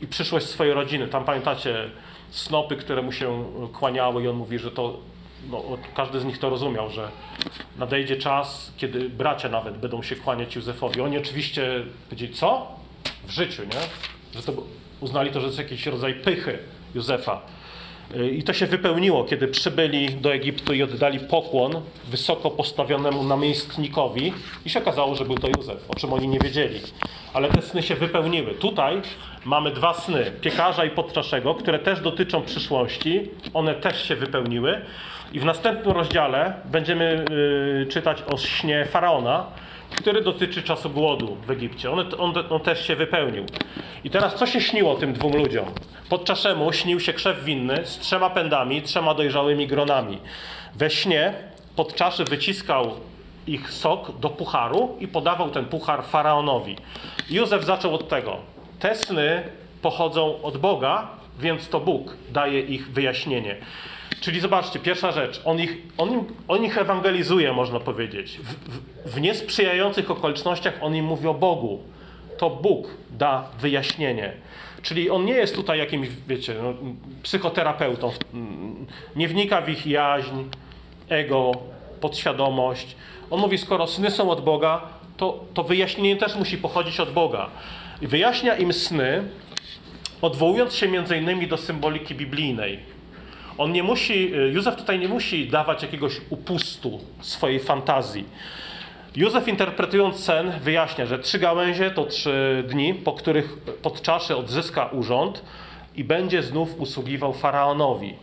i 0.00 0.06
przyszłość 0.06 0.46
swojej 0.46 0.74
rodziny. 0.74 1.08
Tam 1.08 1.24
pamiętacie 1.24 1.90
snopy, 2.36 2.76
które 2.76 3.02
mu 3.02 3.12
się 3.12 3.44
kłaniały 3.72 4.22
i 4.22 4.28
on 4.28 4.36
mówi, 4.36 4.58
że 4.58 4.70
to 4.70 4.96
no, 5.50 5.62
każdy 5.94 6.20
z 6.20 6.24
nich 6.24 6.38
to 6.38 6.50
rozumiał, 6.50 6.90
że 6.90 7.08
nadejdzie 7.78 8.16
czas, 8.16 8.72
kiedy 8.76 9.08
bracia 9.08 9.48
nawet 9.48 9.78
będą 9.78 10.02
się 10.02 10.16
kłaniać 10.16 10.56
Józefowi. 10.56 11.00
Oni 11.00 11.18
oczywiście 11.18 11.84
powiedzieli, 12.04 12.34
co? 12.34 12.66
W 13.26 13.30
życiu, 13.30 13.62
nie? 13.62 14.40
Że 14.40 14.46
to, 14.46 14.52
uznali 15.00 15.30
to, 15.30 15.40
że 15.40 15.40
to 15.40 15.46
jest 15.46 15.58
jakiś 15.58 15.86
rodzaj 15.86 16.14
pychy 16.14 16.58
Józefa. 16.94 17.40
I 18.32 18.42
to 18.42 18.52
się 18.52 18.66
wypełniło, 18.66 19.24
kiedy 19.24 19.48
przybyli 19.48 20.08
do 20.08 20.34
Egiptu 20.34 20.74
i 20.74 20.82
oddali 20.82 21.20
pokłon 21.20 21.80
wysoko 22.10 22.50
postawionemu 22.50 23.24
namiestnikowi 23.24 24.32
i 24.64 24.70
się 24.70 24.78
okazało, 24.78 25.14
że 25.14 25.24
był 25.24 25.38
to 25.38 25.48
Józef, 25.48 25.90
o 25.90 25.94
czym 25.94 26.12
oni 26.12 26.28
nie 26.28 26.38
wiedzieli. 26.38 26.80
Ale 27.32 27.48
te 27.48 27.62
sny 27.62 27.82
się 27.82 27.94
wypełniły. 27.94 28.54
Tutaj 28.54 29.02
mamy 29.44 29.70
dwa 29.70 29.94
sny, 29.94 30.32
piekarza 30.40 30.84
i 30.84 30.90
podczaszego, 30.90 31.54
które 31.54 31.78
też 31.78 32.00
dotyczą 32.00 32.42
przyszłości. 32.42 33.30
One 33.54 33.74
też 33.74 34.08
się 34.08 34.16
wypełniły. 34.16 34.80
I 35.32 35.40
w 35.40 35.44
następnym 35.44 35.96
rozdziale 35.96 36.54
będziemy 36.64 37.24
y, 37.82 37.86
czytać 37.86 38.22
o 38.22 38.36
śnie 38.36 38.84
Faraona, 38.84 39.46
który 39.96 40.22
dotyczy 40.22 40.62
czasu 40.62 40.90
głodu 40.90 41.36
w 41.46 41.50
Egipcie. 41.50 41.90
On, 41.90 42.06
on, 42.18 42.34
on, 42.50 42.60
też 42.60 42.86
się 42.86 42.96
wypełnił. 42.96 43.44
I 44.04 44.10
teraz 44.10 44.34
co 44.34 44.46
się 44.46 44.60
śniło 44.60 44.94
tym 44.94 45.12
dwóm 45.12 45.36
ludziom? 45.36 45.66
Podczaszemu 46.08 46.72
śnił 46.72 47.00
się 47.00 47.12
krzew 47.12 47.44
winny 47.44 47.86
z 47.86 47.98
trzema 47.98 48.30
pędami, 48.30 48.82
trzema 48.82 49.14
dojrzałymi 49.14 49.66
gronami. 49.66 50.18
We 50.74 50.90
śnie 50.90 51.34
podczaszy 51.76 52.24
wyciskał 52.24 52.94
ich 53.46 53.72
sok 53.72 54.18
do 54.18 54.30
pucharu 54.30 54.96
i 55.00 55.08
podawał 55.08 55.50
ten 55.50 55.64
puchar 55.64 56.04
faraonowi. 56.04 56.76
Józef 57.30 57.64
zaczął 57.64 57.94
od 57.94 58.08
tego. 58.08 58.36
Te 58.80 58.94
sny 58.94 59.42
pochodzą 59.82 60.42
od 60.42 60.56
Boga, 60.56 61.08
więc 61.38 61.68
to 61.68 61.80
Bóg 61.80 62.16
daje 62.30 62.60
ich 62.60 62.90
wyjaśnienie. 62.90 63.56
Czyli 64.20 64.40
zobaczcie, 64.40 64.78
pierwsza 64.78 65.12
rzecz, 65.12 65.42
on 65.44 65.60
ich, 65.60 65.76
on, 65.98 66.24
on 66.48 66.64
ich 66.64 66.78
ewangelizuje, 66.78 67.52
można 67.52 67.80
powiedzieć. 67.80 68.38
W, 68.38 68.54
w, 69.08 69.14
w, 69.14 69.20
niesprzyjających 69.20 70.10
okolicznościach 70.10 70.74
on 70.80 70.96
im 70.96 71.04
mówi 71.04 71.26
o 71.26 71.34
Bogu. 71.34 71.80
To 72.38 72.50
Bóg 72.50 72.88
da 73.10 73.48
wyjaśnienie. 73.60 74.32
Czyli 74.82 75.10
on 75.10 75.24
nie 75.24 75.32
jest 75.32 75.54
tutaj 75.54 75.78
jakimś, 75.78 76.08
wiecie, 76.28 76.54
no, 76.62 76.74
psychoterapeutą. 77.22 78.12
Nie 79.16 79.28
wnika 79.28 79.60
w 79.60 79.68
ich 79.68 79.86
jaźń, 79.86 80.42
ego, 81.08 81.52
podświadomość. 82.00 82.96
On 83.30 83.40
mówi, 83.40 83.58
skoro 83.58 83.86
sny 83.86 84.10
są 84.10 84.30
od 84.30 84.44
Boga, 84.44 84.82
to, 85.16 85.44
to 85.54 85.62
wyjaśnienie 85.62 86.16
też 86.16 86.36
musi 86.36 86.58
pochodzić 86.58 87.00
od 87.00 87.12
Boga. 87.12 87.50
I 88.02 88.06
wyjaśnia 88.06 88.56
im 88.56 88.72
sny, 88.72 89.24
odwołując 90.22 90.74
się 90.74 90.88
między 90.88 91.16
innymi 91.16 91.48
do 91.48 91.56
symboliki 91.56 92.14
biblijnej. 92.14 92.78
On 93.58 93.72
nie 93.72 93.82
musi, 93.82 94.34
y, 94.34 94.52
Józef 94.52 94.76
tutaj 94.76 94.98
nie 94.98 95.08
musi 95.08 95.48
dawać 95.48 95.82
jakiegoś 95.82 96.20
upustu 96.30 97.00
swojej 97.20 97.60
fantazji. 97.60 98.24
Józef 99.16 99.48
interpretując 99.48 100.24
sen 100.24 100.52
wyjaśnia, 100.60 101.06
że 101.06 101.18
trzy 101.18 101.38
gałęzie 101.38 101.90
to 101.90 102.04
trzy 102.04 102.64
dni, 102.68 102.94
po 102.94 103.12
których 103.12 103.58
podczaszy 103.82 104.36
odzyska 104.36 104.86
urząd 104.86 105.42
i 105.96 106.04
będzie 106.04 106.42
znów 106.42 106.80
usługiwał 106.80 107.32
faraonowi. 107.32 108.14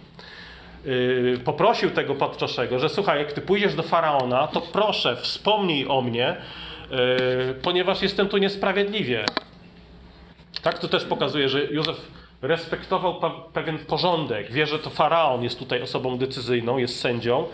Yy, 0.86 1.40
poprosił 1.46 1.92
tego 1.92 2.16
podczaszego, 2.16 2.80
że 2.80 2.90
słuchaj, 2.90 3.20
jak 3.20 3.34
ty 3.34 3.42
pójdziesz 3.42 3.76
do 3.76 3.84
faraona, 3.84 4.48
to 4.48 4.62
proszę, 4.62 5.16
wspomnij 5.16 5.88
o 5.88 6.02
mnie, 6.02 6.36
yy, 6.92 7.54
ponieważ 7.54 8.02
jestem 8.02 8.28
tu 8.28 8.38
niesprawiedliwie. 8.38 9.26
Tak 10.62 10.80
to 10.80 10.88
też 10.88 11.06
pokazuje, 11.06 11.50
że 11.50 11.66
Józef 11.66 12.23
respektował 12.44 13.22
pewien 13.54 13.78
porządek. 13.78 14.52
Wie, 14.52 14.66
że 14.66 14.80
to 14.80 14.90
faraon 14.90 15.44
jest 15.44 15.60
tutaj 15.60 15.82
osobą 15.82 16.18
decyzyjną, 16.18 16.78
jest 16.78 17.00
sędzią. 17.00 17.46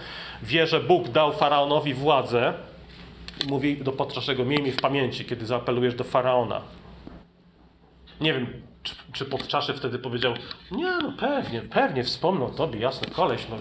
Wie, 0.43 0.67
że 0.67 0.79
Bóg 0.79 1.09
dał 1.09 1.33
faraonowi 1.33 1.93
władzę. 1.93 2.53
Mówi 3.47 3.77
do 3.77 3.91
Podczaszego, 3.91 4.45
miej 4.45 4.63
mi 4.63 4.71
w 4.71 4.81
pamięci, 4.81 5.25
kiedy 5.25 5.45
zaapelujesz 5.45 5.95
do 5.95 6.03
faraona. 6.03 6.61
Nie 8.21 8.33
wiem, 8.33 8.47
czy, 8.83 8.95
czy 9.13 9.25
Podczaszy 9.25 9.73
wtedy 9.73 9.99
powiedział, 9.99 10.33
nie, 10.71 10.97
no 11.01 11.13
pewnie, 11.19 11.61
pewnie 11.61 12.03
wspomnę 12.03 12.45
o 12.45 12.49
tobie, 12.49 12.79
jasny 12.79 13.07
koleś, 13.11 13.41
no 13.49 13.55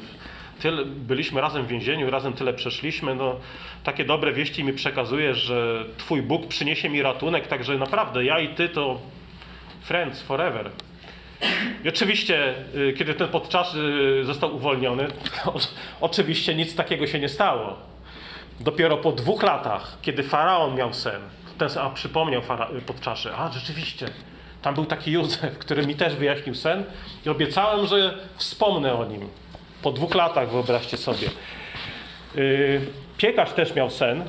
tyle, 0.62 0.84
byliśmy 0.84 1.40
razem 1.40 1.64
w 1.64 1.68
więzieniu, 1.68 2.10
razem 2.10 2.32
tyle 2.32 2.54
przeszliśmy, 2.54 3.14
no 3.14 3.36
takie 3.84 4.04
dobre 4.04 4.32
wieści 4.32 4.64
mi 4.64 4.72
przekazujesz, 4.72 5.38
że 5.38 5.84
twój 5.98 6.22
Bóg 6.22 6.46
przyniesie 6.46 6.88
mi 6.88 7.02
ratunek, 7.02 7.46
także 7.46 7.78
naprawdę 7.78 8.24
ja 8.24 8.40
i 8.40 8.54
ty 8.54 8.68
to 8.68 8.98
friends 9.80 10.22
forever. 10.22 10.70
I 11.84 11.88
oczywiście, 11.88 12.54
y, 12.74 12.92
kiedy 12.92 13.14
ten 13.14 13.28
podczas 13.28 13.74
y, 13.74 14.24
został 14.24 14.56
uwolniony, 14.56 15.08
oczywiście 16.00 16.54
nic 16.54 16.74
takiego 16.74 17.06
się 17.06 17.18
nie 17.18 17.28
stało. 17.28 17.76
Dopiero 18.60 18.96
po 18.96 19.12
dwóch 19.12 19.42
latach, 19.42 19.98
kiedy 20.02 20.22
faraon 20.22 20.74
miał 20.74 20.94
sen, 20.94 21.20
ten 21.58 21.68
a 21.80 21.90
przypomniał 21.90 22.42
y, 22.78 22.80
podczaszy, 22.80 23.34
a 23.34 23.50
rzeczywiście, 23.52 24.06
tam 24.62 24.74
był 24.74 24.84
taki 24.84 25.12
Józef, 25.12 25.58
który 25.58 25.86
mi 25.86 25.94
też 25.94 26.14
wyjaśnił 26.14 26.54
sen 26.54 26.84
i 27.26 27.28
obiecałem, 27.28 27.86
że 27.86 28.18
wspomnę 28.36 28.94
o 28.94 29.04
nim. 29.04 29.28
Po 29.82 29.92
dwóch 29.92 30.14
latach, 30.14 30.50
wyobraźcie 30.50 30.96
sobie. 30.96 31.28
Piekarz 33.18 33.52
też 33.52 33.74
miał 33.74 33.90
sen. 33.90 34.24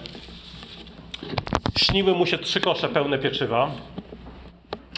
Śniły 1.78 2.16
mu 2.16 2.26
się 2.26 2.38
trzy 2.38 2.62
kosze 2.62 2.90
pełne 2.90 3.18
pieczywa 3.18 3.72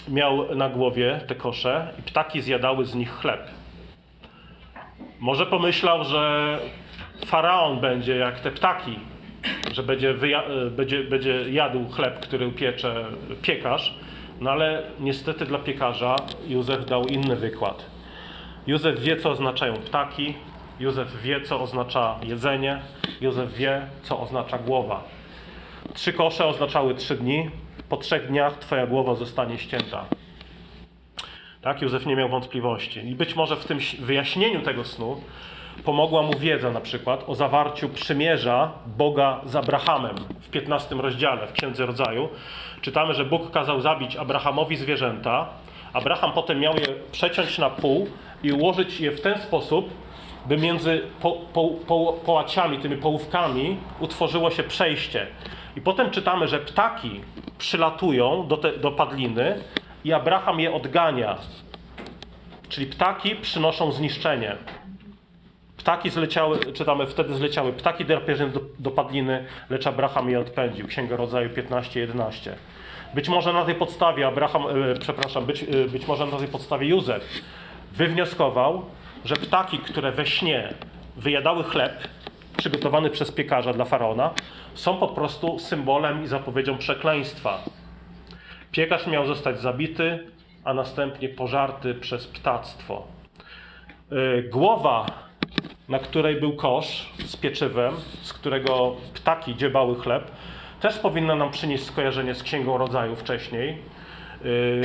miał 0.08 0.56
na 0.56 0.70
głowie 0.70 1.20
te 1.28 1.36
kosze 1.36 1.94
i 2.00 2.02
ptaki 2.02 2.42
zjadały 2.42 2.86
z 2.86 2.96
nich 2.96 3.12
chleb. 3.12 3.48
Może 5.20 5.46
pomyślał, 5.46 6.04
że 6.04 6.58
faraon 7.26 7.80
będzie 7.80 8.16
jak 8.16 8.40
te 8.40 8.52
ptaki, 8.52 9.00
że 9.72 9.84
będzie, 9.84 10.14
będzie, 10.72 11.04
będzie 11.04 11.52
jadł 11.52 11.90
chleb, 11.90 12.20
który 12.20 12.48
upiecze 12.48 13.06
piekarz, 13.42 13.96
no 14.40 14.52
ale 14.52 14.84
niestety 15.00 15.46
dla 15.46 15.60
piekarza 15.60 16.16
Józef 16.48 16.86
dał 16.86 17.06
inny 17.06 17.36
wykład. 17.36 17.86
Józef 18.68 19.00
wie, 19.00 19.18
co 19.18 19.30
oznaczają 19.30 19.74
ptaki, 19.74 20.34
Józef 20.80 21.22
wie, 21.22 21.42
co 21.42 21.62
oznacza 21.62 22.16
jedzenie, 22.24 22.80
Józef 23.22 23.54
wie, 23.54 23.82
co 24.04 24.20
oznacza 24.20 24.58
głowa. 24.58 25.04
Trzy 25.94 26.14
kosze 26.14 26.46
oznaczały 26.46 26.96
trzy 26.96 27.16
dni, 27.16 27.50
po 27.92 27.98
trzech 27.98 28.28
dniach 28.28 28.60
Twoja 28.60 28.88
głowa 28.88 29.16
zostanie 29.16 29.58
ścięta. 29.58 30.06
Tak? 31.62 31.82
Józef 31.82 32.06
nie 32.06 32.16
miał 32.16 32.30
wątpliwości. 32.30 33.10
I 33.10 33.16
być 33.16 33.36
może 33.36 33.56
w 33.56 33.66
tym 33.66 33.80
wyjaśnieniu 34.00 34.62
tego 34.62 34.84
snu 34.84 35.22
pomogła 35.86 36.22
mu 36.22 36.40
wiedza 36.40 36.72
na 36.72 36.82
przykład 36.82 37.24
o 37.28 37.36
zawarciu 37.36 37.90
przymierza 37.90 38.72
Boga 38.98 39.42
z 39.46 39.56
Abrahamem. 39.56 40.16
W 40.42 40.50
15 40.50 40.96
rozdziale 40.96 41.48
w 41.48 41.52
Księdze 41.52 41.86
Rodzaju 41.86 42.30
czytamy, 42.82 43.14
że 43.14 43.26
Bóg 43.26 43.52
kazał 43.52 43.82
zabić 43.82 44.16
Abrahamowi 44.16 44.76
zwierzęta. 44.76 45.50
Abraham 45.94 46.32
potem 46.32 46.60
miał 46.60 46.76
je 46.76 46.88
przeciąć 47.12 47.58
na 47.58 47.70
pół 47.70 48.08
i 48.44 48.52
ułożyć 48.52 49.00
je 49.00 49.12
w 49.12 49.22
ten 49.22 49.40
sposób, 49.40 49.90
by 50.46 50.58
między 50.58 51.02
po, 51.22 51.32
po, 51.54 51.70
po, 51.88 52.14
połaciami, 52.26 52.80
tymi 52.80 52.98
połówkami 52.98 53.78
utworzyło 54.00 54.52
się 54.52 54.64
przejście. 54.64 55.28
I 55.76 55.82
potem 55.82 56.12
czytamy, 56.12 56.48
że 56.48 56.60
ptaki 56.60 57.22
przylatują 57.58 58.48
do, 58.48 58.58
te, 58.58 58.78
do 58.78 58.92
padliny 58.92 59.64
i 60.04 60.14
Abraham 60.14 60.60
je 60.60 60.74
odgania. 60.74 61.38
Czyli 62.70 62.88
ptaki 62.88 63.36
przynoszą 63.36 63.92
zniszczenie. 63.92 64.56
Ptaki 65.78 66.10
zleciały, 66.10 66.60
czytamy, 66.74 67.08
wtedy 67.08 67.36
zleciały 67.36 67.74
ptaki 67.74 68.06
drapieżne 68.06 68.48
do, 68.48 68.60
do 68.80 68.92
padliny, 68.92 69.46
lecz 69.70 69.88
Abraham 69.88 70.30
je 70.30 70.40
odpędził. 70.40 70.88
Księga 70.88 71.16
Rodzaju 71.16 71.50
15-11. 71.50 72.52
Być 73.14 73.30
może 73.30 73.54
na 73.54 73.66
tej 73.66 73.76
podstawie 73.76 74.28
Abraham, 74.28 74.64
e, 74.68 75.00
przepraszam, 75.00 75.46
być, 75.46 75.64
e, 75.64 75.66
być 75.90 76.08
może 76.08 76.26
na 76.26 76.38
tej 76.38 76.48
podstawie 76.48 76.88
Józef 76.88 77.24
wywnioskował, 77.92 78.86
że 79.26 79.36
ptaki, 79.36 79.78
które 79.78 80.12
we 80.12 80.26
śnie 80.26 80.74
wyjadały 81.18 81.64
chleb 81.64 82.08
przygotowany 82.62 83.10
przez 83.10 83.32
piekarza 83.32 83.74
dla 83.74 83.86
faraona, 83.86 84.34
są 84.74 84.98
po 84.98 85.08
prostu 85.08 85.60
symbolem 85.60 86.24
i 86.24 86.28
zapowiedzią 86.28 86.78
przekleństwa. 86.78 87.60
Piekarz 88.72 89.08
miał 89.08 89.26
zostać 89.26 89.60
zabity, 89.60 90.28
a 90.64 90.74
następnie 90.74 91.30
pożarty 91.30 91.94
przez 91.96 92.28
ptactwo. 92.28 93.08
E, 94.12 94.44
głowa 94.44 95.06
na 95.90 96.00
której 96.00 96.36
był 96.36 96.56
kosz 96.56 97.14
z 97.26 97.36
pieczywem, 97.36 97.94
z 98.22 98.34
którego 98.34 98.96
ptaki 99.14 99.56
dziebały 99.56 99.96
chleb, 99.96 100.32
też 100.82 101.00
powinna 101.00 101.36
nam 101.36 101.52
przynieść 101.52 101.84
skojarzenie 101.84 102.36
z 102.36 102.44
Księgą 102.44 102.78
Rodzaju 102.78 103.16
wcześniej, 103.16 103.70
yy, 103.70 104.84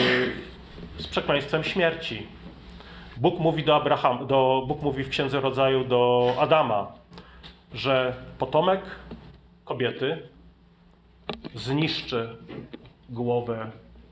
z 0.99 1.09
przekleństwem 1.09 1.65
śmierci. 1.65 2.27
Bóg 3.17 3.39
mówi, 3.39 3.65
do 3.65 3.77
Abraham, 3.77 4.27
do, 4.27 4.65
Bóg 4.67 4.83
mówi 4.83 5.05
w 5.05 5.09
Księdze 5.09 5.41
Rodzaju 5.41 5.85
do 5.85 6.33
Adama, 6.39 6.93
że 7.77 8.15
potomek 8.39 8.81
kobiety 9.65 10.29
zniszczy 11.55 12.37
głowę 13.09 13.71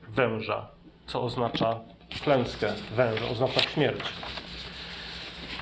węża, 0.09 0.67
co 1.07 1.23
oznacza 1.23 1.79
klęskę 2.23 2.73
węża, 2.95 3.25
oznacza 3.31 3.61
śmierć. 3.61 3.99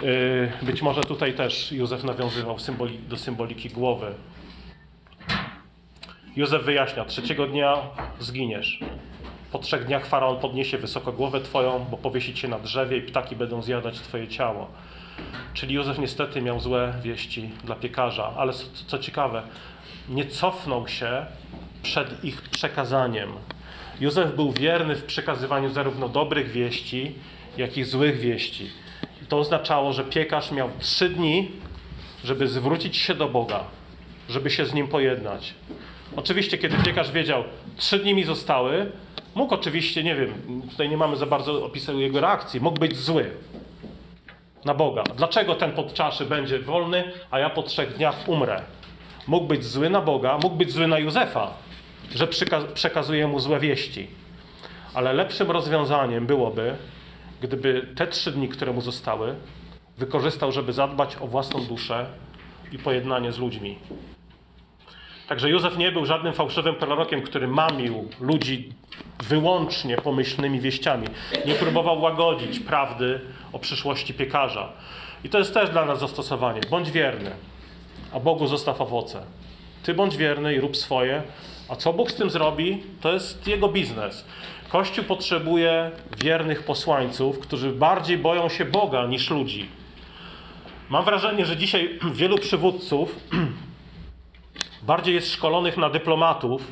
Yy, 0.02 0.52
być 0.62 0.82
może 0.82 1.02
tutaj 1.02 1.34
też 1.34 1.72
Józef 1.72 2.04
nawiązywał 2.04 2.60
symboli, 2.60 3.00
do 3.00 3.18
symboliki 3.18 3.70
głowy. 3.70 4.13
Józef 6.36 6.63
wyjaśnia, 6.63 7.06
trzeciego 7.06 7.48
dnia 7.48 7.78
zginiesz. 8.20 8.80
Po 9.52 9.60
trzech 9.60 9.86
dniach 9.86 10.06
faraon 10.06 10.39
podniesie 10.39 10.78
wysoko 10.78 11.12
głowę 11.12 11.42
twoją, 11.42 11.86
bo 11.92 11.98
powiesi 11.98 12.34
cię 12.34 12.48
na 12.48 12.60
drzewie 12.60 12.98
i 12.98 13.02
ptaki 13.02 13.36
będą 13.36 13.62
zjadać 13.62 14.00
twoje 14.00 14.28
ciało. 14.28 14.68
Czyli 15.54 15.76
Józef 15.76 15.99
niestety 15.99 16.41
miał 16.41 16.60
złe 16.60 16.93
wieści 17.04 17.49
dla 17.63 17.76
piekarza, 17.76 18.34
ale 18.38 18.54
co, 18.54 18.65
co 18.88 18.99
ciekawe, 18.99 19.43
nie 20.10 20.26
cofnął 20.26 20.88
się 20.88 21.26
przed 21.84 22.23
ich 22.23 22.41
przekazaniem. 22.41 23.30
Józef 23.99 24.36
był 24.36 24.52
wierny 24.52 24.95
w 24.95 25.04
przekazywaniu 25.04 25.69
zarówno 25.69 26.10
dobrych 26.10 26.52
wieści, 26.52 27.15
jak 27.58 27.78
i 27.78 27.84
złych 27.84 28.19
wieści. 28.19 28.69
To 29.30 29.39
oznaczało, 29.39 29.93
że 29.93 30.04
piekarz 30.04 30.52
miał 30.52 30.69
trzy 30.80 31.10
dni, 31.10 31.52
żeby 32.23 32.47
zwrócić 32.47 32.97
się 32.97 33.15
do 33.15 33.30
Boga, 33.30 33.63
żeby 34.30 34.49
się 34.49 34.65
z 34.65 34.73
nim 34.73 34.88
pojednać. 34.88 35.54
Oczywiście, 36.15 36.58
kiedy 36.58 36.78
piekarz 36.78 37.12
wiedział, 37.12 37.43
trzy 37.78 37.99
dni 37.99 38.13
mi 38.13 38.23
zostały, 38.23 38.91
mógł 39.36 39.54
oczywiście, 39.54 40.04
nie 40.04 40.15
wiem, 40.15 40.62
tutaj 40.69 40.89
nie 40.89 40.97
mamy 40.97 41.15
za 41.15 41.26
bardzo 41.26 41.65
opisu 41.65 41.99
jego 41.99 42.21
reakcji, 42.21 42.62
mógł 42.62 42.80
być 42.80 42.97
zły 42.97 43.32
na 44.65 44.73
Boga. 44.73 45.04
Dlaczego 45.17 45.56
ten 45.56 45.71
pod 45.71 45.93
czaszy 45.93 46.26
będzie 46.26 46.60
wolny, 46.60 47.04
a 47.32 47.39
ja 47.39 47.49
po 47.49 47.63
trzech 47.63 47.95
dniach 47.97 48.30
umrę? 48.30 48.62
Mógł 49.28 49.47
być 49.47 49.65
zły 49.65 49.89
na 49.89 50.02
Boga, 50.02 50.38
mógł 50.43 50.56
być 50.56 50.71
zły 50.71 50.88
na 50.88 50.99
Józefa, 50.99 51.54
że 52.15 52.28
przekazuje 52.73 53.28
mu 53.28 53.39
złe 53.39 53.60
wieści. 53.60 54.08
Ale 54.93 55.13
lepszym 55.13 55.52
rozwiązaniem 55.52 56.26
byłoby, 56.26 56.76
gdyby 57.41 57.88
te 57.95 58.08
trzy 58.08 58.32
dni, 58.32 58.49
które 58.49 58.73
mu 58.73 58.82
zostały, 58.82 59.36
wykorzystał, 59.97 60.52
żeby 60.52 60.73
zadbać 60.73 61.17
o 61.21 61.28
własną 61.28 61.65
duszę 61.65 62.06
i 62.71 62.80
pojednanie 62.80 63.32
z 63.32 63.39
ludźmi. 63.39 63.78
Także 65.28 65.49
Józef 65.49 65.78
nie 65.78 65.91
był 65.91 66.06
żadnym 66.06 66.34
fałszywym 66.34 66.76
prorokiem, 66.76 67.21
który 67.21 67.47
mamił 67.47 68.10
ludzi 68.19 68.73
wyłącznie 69.23 69.95
pomyślnymi 69.95 70.60
wieściami. 70.60 71.08
Nie 71.45 71.56
próbował 71.56 72.02
łagodzić 72.02 72.60
prawdy 72.60 73.21
o 73.54 73.60
przyszłości 73.60 74.13
piekarza. 74.13 74.70
I 75.24 75.30
to 75.30 75.38
jest 75.39 75.54
też 75.54 75.70
dla 75.70 75.86
nas 75.86 76.00
zastosowanie. 76.00 76.62
Bądź 76.70 76.92
wierny, 76.92 77.32
a 78.13 78.20
Bogu 78.20 78.48
zostaw 78.48 78.82
owoce. 78.82 79.24
Ty 79.84 79.94
bądź 79.94 80.18
wierny 80.18 80.56
i 80.56 80.60
rób 80.60 80.78
swoje, 80.78 81.24
a 81.70 81.76
co 81.76 81.94
Bóg 81.94 82.12
z 82.12 82.16
tym 82.16 82.30
zrobi, 82.30 82.84
to 83.02 83.13
jest 83.13 83.48
jego 83.48 83.68
biznes. 83.68 84.26
Kościół 84.70 85.04
potrzebuje 85.04 85.92
wiernych 86.18 86.63
posłańców, 86.63 87.39
którzy 87.39 87.72
bardziej 87.72 88.18
boją 88.18 88.50
się 88.50 88.66
Boga 88.66 89.06
niż 89.06 89.30
ludzi. 89.30 89.70
Mam 90.89 91.06
wrażenie, 91.06 91.46
że 91.46 91.58
dzisiaj 91.58 92.00
wielu 92.22 92.38
przywódców 92.38 93.20
bardziej 94.84 95.16
jest 95.16 95.34
szkolonych 95.34 95.78
na 95.78 95.89
dyplomatów 95.89 96.72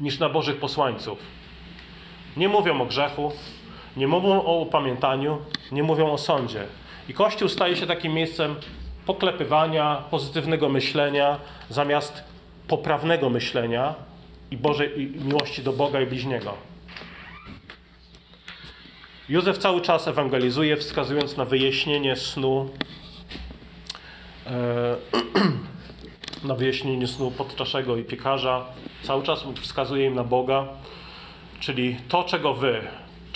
niż 0.00 0.18
na 0.18 0.28
Bożych 0.28 0.56
posłańców. 0.56 1.18
Nie 2.36 2.48
mówią 2.48 2.80
o 2.80 2.86
grzechu, 2.86 3.32
nie 3.96 4.08
mówią 4.08 4.42
o 4.42 4.58
upamiętaniu, 4.58 5.38
nie 5.72 5.82
mówią 5.82 6.12
o 6.12 6.18
sądzie. 6.18 6.64
I 7.08 7.14
Kościół 7.14 7.48
staje 7.48 7.76
się 7.76 7.86
takim 7.86 8.12
miejscem 8.12 8.56
poklepywania, 9.06 10.02
pozytywnego 10.10 10.68
myślenia, 10.68 11.38
zamiast 11.68 12.24
poprawnego 12.68 13.30
myślenia 13.30 13.94
i 14.50 14.56
Bożej 14.56 15.02
i 15.02 15.24
miłości 15.24 15.62
do 15.62 15.72
Boga 15.72 16.00
i 16.00 16.06
bliźniego. 16.06 16.54
Józef 19.28 19.58
cały 19.58 19.80
czas 19.80 20.08
ewangelizuje, 20.08 20.76
wskazując 20.76 21.36
na 21.36 21.44
wyjaśnienie 21.44 22.16
snu, 22.16 22.70
e, 24.46 24.96
na 26.48 26.54
wyjaśnienie 26.54 27.06
snu 27.06 27.30
podczaszego 27.30 27.96
i 27.96 28.04
piekarza. 28.04 28.64
Cały 29.02 29.22
czas 29.22 29.44
wskazuje 29.60 30.06
im 30.06 30.14
na 30.14 30.24
Boga, 30.24 30.68
czyli 31.60 31.96
to, 32.08 32.24
czego 32.24 32.54
wy, 32.54 32.80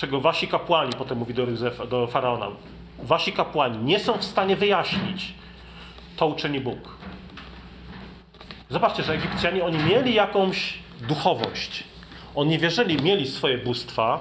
czego 0.00 0.20
wasi 0.20 0.48
kapłani, 0.48 0.92
potem 0.98 1.18
mówi 1.18 1.34
do, 1.34 1.42
Józefa, 1.42 1.86
do 1.86 2.06
faraona, 2.06 2.46
wasi 2.98 3.32
kapłani 3.32 3.78
nie 3.78 3.98
są 3.98 4.18
w 4.18 4.24
stanie 4.24 4.56
wyjaśnić, 4.56 5.34
to 6.16 6.26
uczyni 6.26 6.60
Bóg. 6.60 6.96
Zobaczcie, 8.70 9.02
że 9.02 9.12
Egipcjanie, 9.12 9.64
oni 9.64 9.78
mieli 9.78 10.14
jakąś 10.14 10.78
duchowość. 11.00 11.84
Oni 12.34 12.58
wierzyli, 12.58 13.02
mieli 13.02 13.26
swoje 13.26 13.58
bóstwa, 13.58 14.20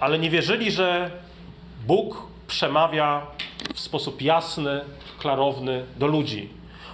ale 0.00 0.18
nie 0.18 0.30
wierzyli, 0.30 0.70
że 0.70 1.10
Bóg 1.86 2.26
przemawia 2.46 3.26
w 3.74 3.80
sposób 3.80 4.22
jasny, 4.22 4.80
klarowny 5.18 5.84
do 5.96 6.06
ludzi. 6.06 6.48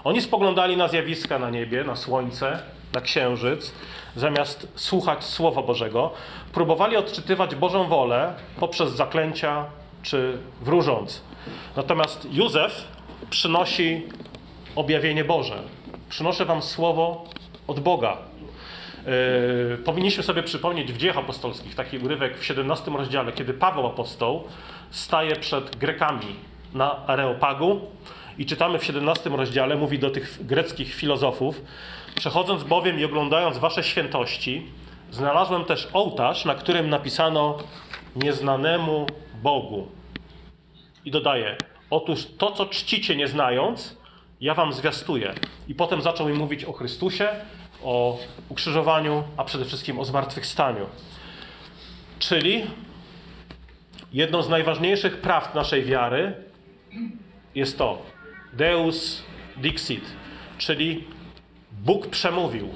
Oni 0.05 0.23
spoglądali 0.23 0.77
na 0.77 0.89
zjawiska 0.89 1.39
na 1.39 1.51
niebie, 1.51 1.85
na 1.85 1.97
słońce, 1.97 2.63
na 2.95 3.01
księżyc, 3.01 3.73
zamiast 4.19 4.69
słuchać 4.75 5.25
Słowa 5.25 5.63
Bożego, 5.63 6.11
próbowali 6.53 6.97
odczytywać 6.97 7.55
Bożą 7.55 7.89
wolę 7.89 8.35
poprzez 8.61 8.93
zaklęcia 8.93 9.65
czy 10.03 10.39
wróżąc. 10.63 11.23
Natomiast 11.77 12.29
Józef 12.33 12.85
przynosi 13.31 14.03
objawienie 14.77 15.25
Boże. 15.25 15.63
Przynoszę 16.09 16.45
wam 16.45 16.63
słowo 16.63 17.25
od 17.67 17.81
Boga. 17.81 18.17
Yy, 19.71 19.79
powinniśmy 19.79 20.23
sobie 20.23 20.43
przypomnieć 20.43 20.93
w 20.93 20.97
dziejach 20.97 21.19
apostolskich 21.19 21.75
taki 21.75 21.99
urywek 21.99 22.39
w 22.39 22.45
17 22.45 22.91
rozdziale, 22.91 23.33
kiedy 23.33 23.55
Paweł 23.55 23.87
apostoł 23.87 24.45
staje 24.91 25.37
przed 25.37 25.77
Grekami 25.77 26.37
na 26.75 27.07
Areopagu 27.07 27.81
i 28.39 28.47
czytamy 28.47 28.79
w 28.79 28.85
17 28.85 29.31
rozdziale, 29.31 29.77
mówi 29.77 29.99
do 29.99 30.11
tych 30.11 30.47
greckich 30.47 30.95
filozofów, 30.95 31.61
przechodząc 32.19 32.65
bowiem 32.65 33.01
i 33.01 33.05
oglądając 33.05 33.59
wasze 33.59 33.85
świętości, 33.85 34.67
znalazłem 35.11 35.65
też 35.65 35.89
ołtarz, 35.93 36.45
na 36.45 36.55
którym 36.55 36.91
napisano 36.91 37.59
nieznanemu 38.17 39.07
Bogu. 39.43 39.89
I 41.05 41.11
dodaje, 41.11 41.57
otóż 41.91 42.27
to, 42.39 42.53
co 42.53 42.67
czcicie 42.67 43.17
nie 43.17 43.29
znając, 43.29 43.97
ja 44.41 44.55
wam 44.55 44.73
zwiastuję. 44.73 45.35
I 45.69 45.75
potem 45.75 46.03
zaczął 46.03 46.29
im 46.29 46.37
mówić 46.37 46.65
o 46.65 46.73
Chrystusie, 46.73 47.29
o 47.83 48.19
ukrzyżowaniu, 48.49 49.25
a 49.37 49.45
przede 49.45 49.65
wszystkim 49.65 49.99
o 49.99 50.05
zmartwychwstaniu. 50.05 50.87
Czyli 52.19 52.65
jedną 54.13 54.43
z 54.43 54.49
najważniejszych 54.49 55.21
prawd 55.21 55.55
naszej 55.55 55.85
wiary 55.85 56.33
jest 57.55 57.79
to 57.79 58.03
Deus 58.53 59.23
Dixit, 59.57 60.05
czyli 60.59 61.05
Bóg 61.85 62.07
przemówił. 62.07 62.69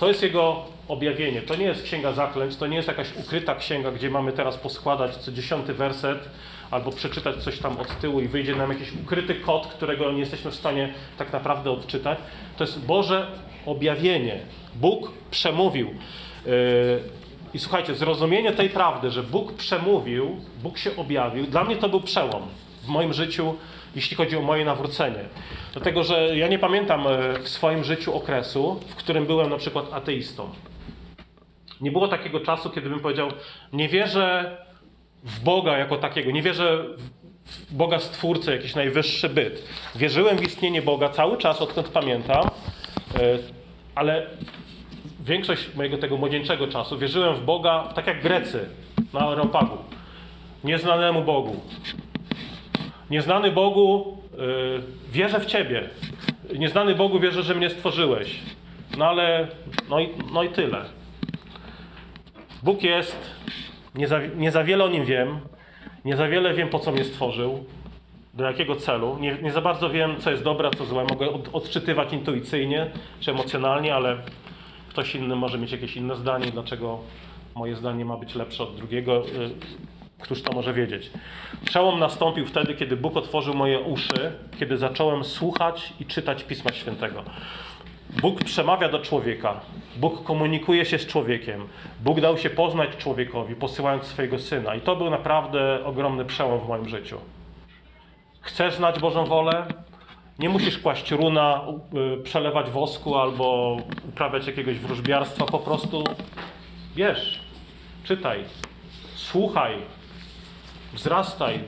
To 0.00 0.08
jest 0.08 0.22
Jego 0.22 0.74
objawienie. 0.88 1.42
To 1.42 1.56
nie 1.56 1.64
jest 1.64 1.82
księga 1.82 2.12
zaklęć, 2.12 2.56
to 2.56 2.66
nie 2.66 2.76
jest 2.76 2.88
jakaś 2.88 3.16
ukryta 3.16 3.54
księga, 3.54 3.90
gdzie 3.90 4.10
mamy 4.10 4.32
teraz 4.32 4.56
poskładać 4.56 5.16
co 5.16 5.32
dziesiąty 5.32 5.74
werset 5.74 6.18
albo 6.70 6.92
przeczytać 6.92 7.36
coś 7.36 7.58
tam 7.58 7.76
od 7.76 8.00
tyłu 8.00 8.20
i 8.20 8.28
wyjdzie 8.28 8.56
nam 8.56 8.70
jakiś 8.70 8.92
ukryty 9.02 9.34
kod, 9.34 9.66
którego 9.66 10.12
nie 10.12 10.20
jesteśmy 10.20 10.50
w 10.50 10.54
stanie 10.54 10.94
tak 11.18 11.32
naprawdę 11.32 11.70
odczytać. 11.70 12.18
To 12.56 12.64
jest 12.64 12.86
Boże 12.86 13.26
objawienie. 13.66 14.40
Bóg 14.74 15.12
przemówił. 15.30 15.94
Yy, 16.46 16.52
I 17.54 17.58
słuchajcie, 17.58 17.94
zrozumienie 17.94 18.52
tej 18.52 18.70
prawdy, 18.70 19.10
że 19.10 19.22
Bóg 19.22 19.52
przemówił, 19.52 20.36
Bóg 20.62 20.78
się 20.78 20.96
objawił, 20.96 21.46
dla 21.46 21.64
mnie 21.64 21.76
to 21.76 21.88
był 21.88 22.00
przełom 22.00 22.42
w 22.82 22.88
moim 22.88 23.12
życiu, 23.12 23.54
jeśli 23.94 24.16
chodzi 24.16 24.36
o 24.36 24.42
moje 24.42 24.64
nawrócenie. 24.64 25.24
Dlatego, 25.72 26.04
że 26.04 26.36
ja 26.36 26.48
nie 26.48 26.58
pamiętam 26.58 27.06
e, 27.06 27.38
w 27.38 27.48
swoim 27.48 27.84
życiu 27.84 28.16
okresu, 28.16 28.80
w 28.88 28.94
którym 28.94 29.26
byłem 29.26 29.50
na 29.50 29.56
przykład 29.56 29.92
ateistą. 29.92 30.50
Nie 31.80 31.90
było 31.90 32.08
takiego 32.08 32.40
czasu, 32.40 32.70
kiedy 32.70 32.90
bym 32.90 33.00
powiedział, 33.00 33.28
nie 33.72 33.88
wierzę 33.88 34.56
w 35.24 35.40
Boga 35.40 35.78
jako 35.78 35.96
takiego, 35.96 36.30
nie 36.30 36.42
wierzę 36.42 36.84
w 37.44 37.74
Boga 37.74 37.98
Stwórcę, 37.98 38.52
jakiś 38.52 38.74
najwyższy 38.74 39.28
byt. 39.28 39.62
Wierzyłem 39.94 40.38
w 40.38 40.42
istnienie 40.42 40.82
Boga 40.82 41.08
cały 41.08 41.38
czas, 41.38 41.62
odkąd 41.62 41.88
pamiętam, 41.88 42.44
e, 42.44 43.38
ale 43.94 44.26
większość 45.20 45.74
mojego 45.74 45.98
tego 45.98 46.16
młodzieńczego 46.16 46.68
czasu 46.68 46.98
wierzyłem 46.98 47.34
w 47.34 47.40
Boga 47.40 47.88
tak 47.94 48.06
jak 48.06 48.22
Grecy 48.22 48.68
na 49.12 49.20
Areopagu. 49.20 49.76
Nieznanemu 50.64 51.22
Bogu. 51.22 51.60
Nieznany 53.14 53.52
Bogu, 53.52 54.16
yy, 54.38 54.82
wierzę 55.12 55.40
w 55.40 55.46
Ciebie. 55.46 55.82
Nieznany 56.58 56.94
Bogu, 56.94 57.20
wierzę, 57.20 57.42
że 57.42 57.54
mnie 57.54 57.70
stworzyłeś. 57.70 58.40
No 58.98 59.06
ale, 59.06 59.48
no 59.90 60.00
i, 60.00 60.08
no 60.32 60.42
i 60.42 60.48
tyle. 60.48 60.84
Bóg 62.62 62.82
jest, 62.82 63.30
nie 63.94 64.08
za, 64.08 64.20
nie 64.36 64.50
za 64.50 64.64
wiele 64.64 64.84
o 64.84 64.88
nim 64.88 65.04
wiem, 65.04 65.38
nie 66.04 66.16
za 66.16 66.28
wiele 66.28 66.54
wiem, 66.54 66.68
po 66.68 66.78
co 66.78 66.92
mnie 66.92 67.04
stworzył, 67.04 67.64
do 68.34 68.44
jakiego 68.44 68.76
celu. 68.76 69.18
Nie, 69.20 69.38
nie 69.42 69.52
za 69.52 69.60
bardzo 69.60 69.90
wiem, 69.90 70.16
co 70.20 70.30
jest 70.30 70.42
dobre, 70.42 70.70
co 70.78 70.84
złe. 70.84 71.04
Mogę 71.10 71.30
od, 71.30 71.48
odczytywać 71.52 72.12
intuicyjnie 72.12 72.90
czy 73.20 73.30
emocjonalnie, 73.30 73.94
ale 73.94 74.16
ktoś 74.88 75.14
inny 75.14 75.36
może 75.36 75.58
mieć 75.58 75.72
jakieś 75.72 75.96
inne 75.96 76.16
zdanie, 76.16 76.46
dlaczego 76.46 76.98
moje 77.54 77.76
zdanie 77.76 78.04
ma 78.04 78.16
być 78.16 78.34
lepsze 78.34 78.62
od 78.62 78.76
drugiego. 78.76 79.22
Któż 80.24 80.42
to 80.42 80.52
może 80.52 80.72
wiedzieć? 80.72 81.10
Przełom 81.64 81.98
nastąpił 81.98 82.46
wtedy, 82.46 82.74
kiedy 82.74 82.96
Bóg 82.96 83.16
otworzył 83.16 83.54
moje 83.54 83.80
uszy, 83.80 84.32
kiedy 84.58 84.76
zacząłem 84.76 85.24
słuchać 85.24 85.92
i 86.00 86.06
czytać 86.06 86.44
Pisma 86.44 86.72
Świętego. 86.72 87.24
Bóg 88.22 88.44
przemawia 88.44 88.88
do 88.88 88.98
człowieka. 88.98 89.60
Bóg 89.96 90.24
komunikuje 90.24 90.84
się 90.84 90.98
z 90.98 91.06
człowiekiem. 91.06 91.68
Bóg 92.00 92.20
dał 92.20 92.38
się 92.38 92.50
poznać 92.50 92.90
człowiekowi, 92.96 93.54
posyłając 93.54 94.04
swojego 94.04 94.38
syna. 94.38 94.74
I 94.74 94.80
to 94.80 94.96
był 94.96 95.10
naprawdę 95.10 95.84
ogromny 95.84 96.24
przełom 96.24 96.60
w 96.60 96.68
moim 96.68 96.88
życiu. 96.88 97.18
Chcesz 98.40 98.74
znać 98.74 99.00
Bożą 99.00 99.24
wolę? 99.24 99.66
Nie 100.38 100.48
musisz 100.48 100.78
kłaść 100.78 101.10
runa, 101.10 101.60
y, 102.18 102.22
przelewać 102.22 102.70
wosku 102.70 103.16
albo 103.16 103.76
uprawiać 104.08 104.46
jakiegoś 104.46 104.78
wróżbiarstwa. 104.78 105.44
Po 105.44 105.58
prostu 105.58 106.04
wiesz, 106.96 107.40
czytaj, 108.04 108.44
słuchaj, 109.14 109.74
wzrastaj 110.94 111.60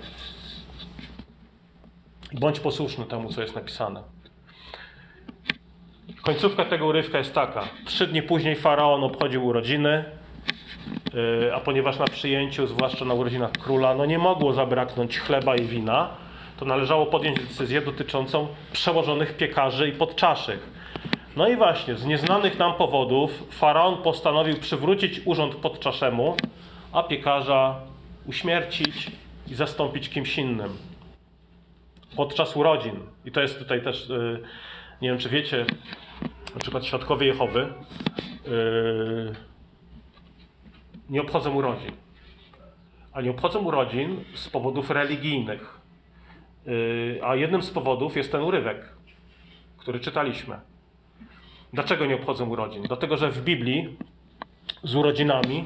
i 2.33 2.39
bądź 2.39 2.61
posłuszny 2.61 3.05
temu, 3.05 3.33
co 3.33 3.43
jest 3.43 3.55
napisane. 3.55 4.03
Końcówka 6.23 6.65
tego 6.65 6.87
urywka 6.87 7.19
jest 7.19 7.35
taka. 7.35 7.69
Trzy 7.85 8.07
dni 8.07 8.23
później 8.23 8.57
faraon 8.57 9.05
obchodził 9.05 9.47
urodziny, 9.47 10.05
y, 11.45 11.55
a 11.55 11.61
ponieważ 11.61 11.99
na 11.99 12.05
przyjęciu, 12.05 12.67
zwłaszcza 12.67 13.05
na 13.05 13.15
urodzinach 13.15 13.53
króla, 13.53 13.95
no 13.95 14.07
nie 14.07 14.19
mogło 14.19 14.53
zabraknąć 14.53 15.19
chleba 15.19 15.57
i 15.57 15.65
wina, 15.65 16.09
to 16.57 16.65
należało 16.65 17.07
podjąć 17.07 17.41
decyzję 17.41 17.81
dotyczącą 17.81 18.49
przełożonych 18.73 19.37
piekarzy 19.37 19.89
i 19.89 19.93
podczaszych. 19.93 20.71
No 21.37 21.49
i 21.49 21.57
właśnie, 21.57 21.95
z 21.95 22.05
nieznanych 22.05 22.59
nam 22.59 22.75
powodów 22.75 23.31
faraon 23.51 23.97
postanowił 23.97 24.57
przywrócić 24.57 25.21
urząd 25.25 25.55
podczaszemu, 25.55 26.37
a 26.93 27.03
piekarza 27.03 27.81
uśmiercić 28.27 29.11
i 29.47 29.55
zastąpić 29.55 30.09
kimś 30.09 30.39
innym. 30.39 30.77
Podczas 32.17 32.57
urodzin. 32.57 33.01
I 33.25 33.33
to 33.33 33.41
jest 33.41 33.59
tutaj 33.59 33.83
też, 33.83 34.11
y, 34.11 34.43
nie 35.03 35.09
wiem 35.09 35.19
czy 35.19 35.29
wiecie, 35.29 35.67
na 36.55 36.61
przykład 36.61 36.85
świadkowie 36.85 37.27
Jehowy 37.27 37.73
yy, 38.47 39.35
nie 41.11 41.21
obchodzą 41.21 41.55
urodzin. 41.55 41.93
A 43.13 43.21
nie 43.21 43.31
obchodzą 43.31 43.59
urodzin 43.59 44.25
z 44.35 44.49
powodów 44.49 44.91
religijnych. 44.91 45.81
Yy, 46.67 47.21
a 47.25 47.37
jednym 47.37 47.63
z 47.63 47.71
powodów 47.71 48.17
jest 48.17 48.33
ten 48.33 48.43
urywek, 48.43 48.95
który 49.79 50.01
czytaliśmy. 50.01 50.61
Dlaczego 51.73 52.07
nie 52.07 52.15
obchodzą 52.15 52.49
urodzin? 52.49 52.83
Dlatego, 52.83 53.17
że 53.17 53.31
w 53.31 53.45
Biblii 53.45 53.97
z 54.83 54.95
urodzinami 54.95 55.65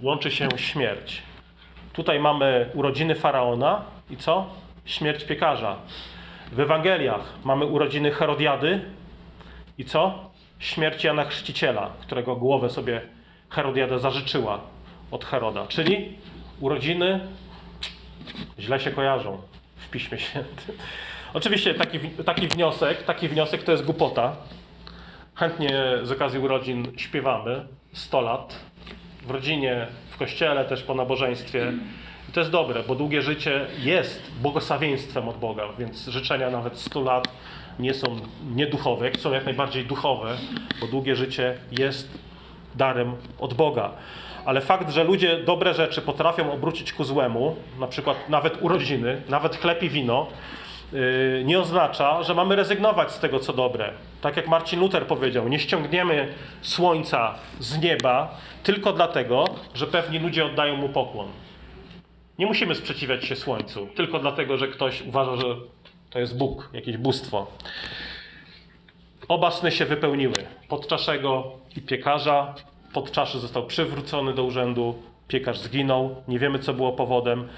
łączy 0.00 0.30
się 0.30 0.48
śmierć. 0.56 1.22
Tutaj 1.92 2.20
mamy 2.20 2.70
urodziny 2.74 3.14
faraona 3.14 3.84
i 4.10 4.16
co? 4.16 4.46
Śmierć 4.84 5.24
piekarza. 5.24 5.76
W 6.52 6.60
Ewangeliach 6.60 7.32
mamy 7.44 7.64
urodziny 7.64 8.10
Herodiady 8.10 8.80
i 9.78 9.84
co? 9.84 10.30
Śmierć 10.58 11.04
Jana 11.04 11.24
Chrzciciela, 11.24 11.90
którego 12.00 12.36
głowę 12.36 12.70
sobie 12.70 13.00
Herodiada 13.50 13.98
zażyczyła 13.98 14.60
od 15.10 15.24
Heroda. 15.24 15.66
Czyli 15.66 16.18
urodziny 16.60 17.20
źle 18.58 18.80
się 18.80 18.90
kojarzą 18.90 19.38
w 19.76 19.90
Piśmie 19.90 20.18
Świętym. 20.18 20.74
Oczywiście 21.34 21.74
taki, 21.74 21.98
taki 22.00 22.48
wniosek, 22.48 23.02
taki 23.02 23.28
wniosek 23.28 23.62
to 23.62 23.72
jest 23.72 23.84
głupota. 23.84 24.36
Chętnie 25.34 25.70
z 26.02 26.12
okazji 26.12 26.38
urodzin 26.38 26.92
śpiewamy 26.96 27.66
100 27.92 28.20
lat. 28.20 28.54
W 29.22 29.30
rodzinie, 29.30 29.86
w 30.12 30.16
kościele, 30.16 30.64
też 30.64 30.82
po 30.82 30.94
nabożeństwie. 30.94 31.72
I 32.28 32.32
to 32.32 32.40
jest 32.40 32.52
dobre, 32.52 32.82
bo 32.88 32.94
długie 32.94 33.22
życie 33.22 33.66
jest 33.78 34.32
błogosławieństwem 34.42 35.28
od 35.28 35.36
Boga, 35.36 35.62
więc 35.78 36.08
życzenia 36.08 36.50
nawet 36.50 36.78
100 36.78 37.00
lat 37.00 37.28
nie 37.78 37.94
są 37.94 38.16
nieduchowe, 38.54 39.10
są 39.18 39.32
jak 39.32 39.44
najbardziej 39.44 39.84
duchowe, 39.84 40.36
bo 40.80 40.86
długie 40.86 41.16
życie 41.16 41.56
jest 41.78 42.18
darem 42.74 43.12
od 43.38 43.54
Boga. 43.54 43.90
Ale 44.44 44.60
fakt, 44.60 44.90
że 44.90 45.04
ludzie 45.04 45.36
dobre 45.36 45.74
rzeczy 45.74 46.02
potrafią 46.02 46.52
obrócić 46.52 46.92
ku 46.92 47.04
złemu, 47.04 47.56
na 47.80 47.86
przykład 47.86 48.28
nawet 48.28 48.62
urodziny, 48.62 49.22
nawet 49.28 49.56
chleb 49.56 49.82
i 49.82 49.88
wino, 49.88 50.26
yy, 50.92 51.42
nie 51.44 51.60
oznacza, 51.60 52.22
że 52.22 52.34
mamy 52.34 52.56
rezygnować 52.56 53.12
z 53.12 53.18
tego, 53.18 53.40
co 53.40 53.52
dobre. 53.52 53.92
Tak 54.22 54.36
jak 54.36 54.48
Marcin 54.48 54.80
Luther 54.80 55.06
powiedział, 55.06 55.48
nie 55.48 55.58
ściągniemy 55.58 56.34
słońca 56.62 57.34
z 57.60 57.78
nieba 57.78 58.34
tylko 58.62 58.92
dlatego, 58.92 59.44
że 59.74 59.86
pewni 59.86 60.18
ludzie 60.18 60.44
oddają 60.44 60.76
mu 60.76 60.88
pokłon. 60.88 61.28
Nie 62.38 62.46
musimy 62.46 62.74
sprzeciwiać 62.74 63.24
się 63.24 63.36
słońcu, 63.36 63.88
tylko 63.94 64.18
dlatego, 64.18 64.56
że 64.58 64.68
ktoś 64.68 65.02
uważa, 65.02 65.36
że 65.36 65.56
to 66.10 66.18
jest 66.18 66.38
Bóg, 66.38 66.70
jakieś 66.72 66.96
bóstwo. 66.96 67.46
Oba 69.28 69.50
sny 69.50 69.70
się 69.70 69.84
wypełniły. 69.84 70.34
Podczaszego 70.68 71.52
i 71.76 71.80
piekarza. 71.80 72.54
Podczaszy 72.92 73.38
został 73.38 73.66
przywrócony 73.66 74.34
do 74.34 74.44
urzędu, 74.44 75.02
piekarz 75.28 75.58
zginął. 75.58 76.16
Nie 76.28 76.38
wiemy, 76.38 76.58
co 76.58 76.74
było 76.74 76.92
powodem, 76.92 77.48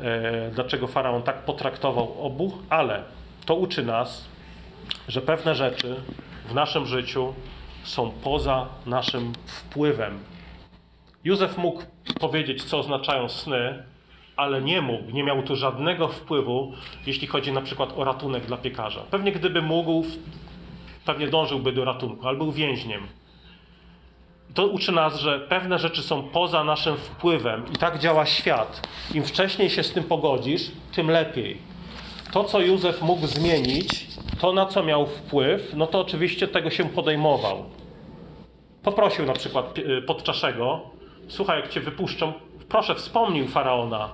e, 0.00 0.50
dlaczego 0.50 0.86
faraon 0.86 1.22
tak 1.22 1.44
potraktował 1.44 2.26
obu, 2.26 2.52
ale 2.70 3.02
to 3.46 3.54
uczy 3.54 3.82
nas, 3.82 4.28
że 5.08 5.20
pewne 5.20 5.54
rzeczy 5.54 5.96
w 6.48 6.54
naszym 6.54 6.86
życiu 6.86 7.34
są 7.82 8.10
poza 8.10 8.66
naszym 8.86 9.32
wpływem. 9.46 10.18
Józef 11.24 11.58
mógł 11.58 11.82
powiedzieć, 12.20 12.64
co 12.64 12.78
oznaczają 12.78 13.28
sny, 13.28 13.82
ale 14.36 14.62
nie 14.62 14.80
mógł, 14.80 15.10
nie 15.10 15.24
miał 15.24 15.42
tu 15.42 15.56
żadnego 15.56 16.08
wpływu, 16.08 16.72
jeśli 17.06 17.26
chodzi 17.26 17.52
na 17.52 17.60
przykład 17.60 17.92
o 17.96 18.04
ratunek 18.04 18.46
dla 18.46 18.56
piekarza. 18.56 19.00
Pewnie 19.10 19.32
gdyby 19.32 19.62
mógł, 19.62 20.04
pewnie 21.04 21.28
dążyłby 21.28 21.72
do 21.72 21.84
ratunku, 21.84 22.28
ale 22.28 22.36
był 22.36 22.52
więźniem. 22.52 23.06
To 24.54 24.66
uczy 24.66 24.92
nas, 24.92 25.20
że 25.20 25.40
pewne 25.40 25.78
rzeczy 25.78 26.02
są 26.02 26.22
poza 26.22 26.64
naszym 26.64 26.96
wpływem 26.96 27.64
i 27.74 27.76
tak 27.76 27.98
działa 27.98 28.26
świat. 28.26 28.88
Im 29.14 29.24
wcześniej 29.24 29.70
się 29.70 29.82
z 29.82 29.92
tym 29.92 30.04
pogodzisz, 30.04 30.70
tym 30.94 31.10
lepiej. 31.10 31.58
To, 32.32 32.44
co 32.44 32.60
Józef 32.60 33.02
mógł 33.02 33.26
zmienić, 33.26 34.06
to 34.40 34.52
na 34.52 34.66
co 34.66 34.82
miał 34.82 35.06
wpływ, 35.06 35.74
no 35.74 35.86
to 35.86 36.00
oczywiście 36.00 36.48
tego 36.48 36.70
się 36.70 36.84
podejmował. 36.84 37.64
Poprosił 38.82 39.26
na 39.26 39.32
przykład 39.32 39.74
podczaszego, 40.06 40.80
słuchaj, 41.28 41.60
jak 41.60 41.70
cię 41.70 41.80
wypuszczą, 41.80 42.32
proszę, 42.68 42.94
wspomnij 42.94 43.48
faraona 43.48 44.12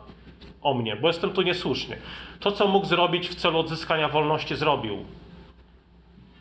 o 0.62 0.74
mnie, 0.74 0.96
bo 0.96 1.08
jestem 1.08 1.30
tu 1.30 1.42
niesłuszny. 1.42 1.96
To, 2.40 2.52
co 2.52 2.68
mógł 2.68 2.86
zrobić 2.86 3.28
w 3.28 3.34
celu 3.34 3.58
odzyskania 3.58 4.08
wolności, 4.08 4.56
zrobił. 4.56 5.04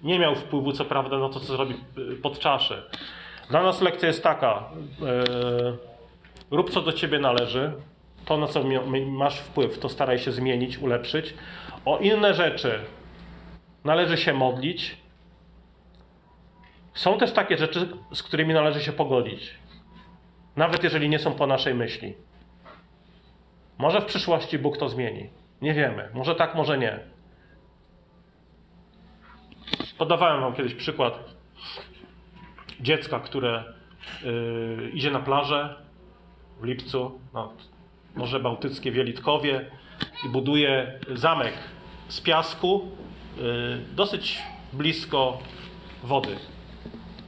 Nie 0.03 0.19
miał 0.19 0.35
wpływu, 0.35 0.71
co 0.71 0.85
prawda, 0.85 1.17
na 1.17 1.29
to, 1.29 1.39
co 1.39 1.45
zrobi 1.45 1.75
y, 1.97 2.15
pod 2.15 2.39
czasze. 2.39 2.83
Dla 3.49 3.63
nas 3.63 3.81
lekcja 3.81 4.07
jest 4.07 4.23
taka: 4.23 4.63
yy, 5.01 5.77
rób 6.51 6.69
co 6.69 6.81
do 6.81 6.93
ciebie 6.93 7.19
należy, 7.19 7.71
to 8.25 8.37
na 8.37 8.47
co 8.47 8.63
masz 9.05 9.39
wpływ, 9.39 9.79
to 9.79 9.89
staraj 9.89 10.19
się 10.19 10.31
zmienić, 10.31 10.77
ulepszyć. 10.77 11.33
O 11.85 11.97
inne 11.97 12.33
rzeczy 12.33 12.79
należy 13.83 14.17
się 14.17 14.33
modlić. 14.33 14.97
Są 16.93 17.17
też 17.17 17.31
takie 17.31 17.57
rzeczy, 17.57 17.89
z 18.13 18.23
którymi 18.23 18.53
należy 18.53 18.81
się 18.81 18.91
pogodzić, 18.91 19.53
nawet 20.55 20.83
jeżeli 20.83 21.09
nie 21.09 21.19
są 21.19 21.33
po 21.33 21.47
naszej 21.47 21.73
myśli. 21.73 22.13
Może 23.77 24.01
w 24.01 24.05
przyszłości 24.05 24.59
Bóg 24.59 24.77
to 24.77 24.89
zmieni. 24.89 25.29
Nie 25.61 25.73
wiemy. 25.73 26.09
Może 26.13 26.35
tak, 26.35 26.55
może 26.55 26.77
nie. 26.77 26.99
Podawałem 29.97 30.41
Wam 30.41 30.53
kiedyś 30.53 30.73
przykład 30.73 31.19
dziecka, 32.79 33.19
które 33.19 33.63
yy, 34.23 34.91
idzie 34.93 35.11
na 35.11 35.19
plażę 35.19 35.75
w 36.59 36.63
lipcu, 36.63 37.19
na 37.33 37.49
Morze 38.15 38.39
Bałtyckie, 38.39 38.91
w 38.91 38.95
Jelitkowie 38.95 39.71
i 40.25 40.29
buduje 40.29 40.99
zamek 41.13 41.53
z 42.07 42.21
piasku 42.21 42.91
yy, 43.37 43.43
dosyć 43.95 44.41
blisko 44.73 45.37
wody. 46.03 46.35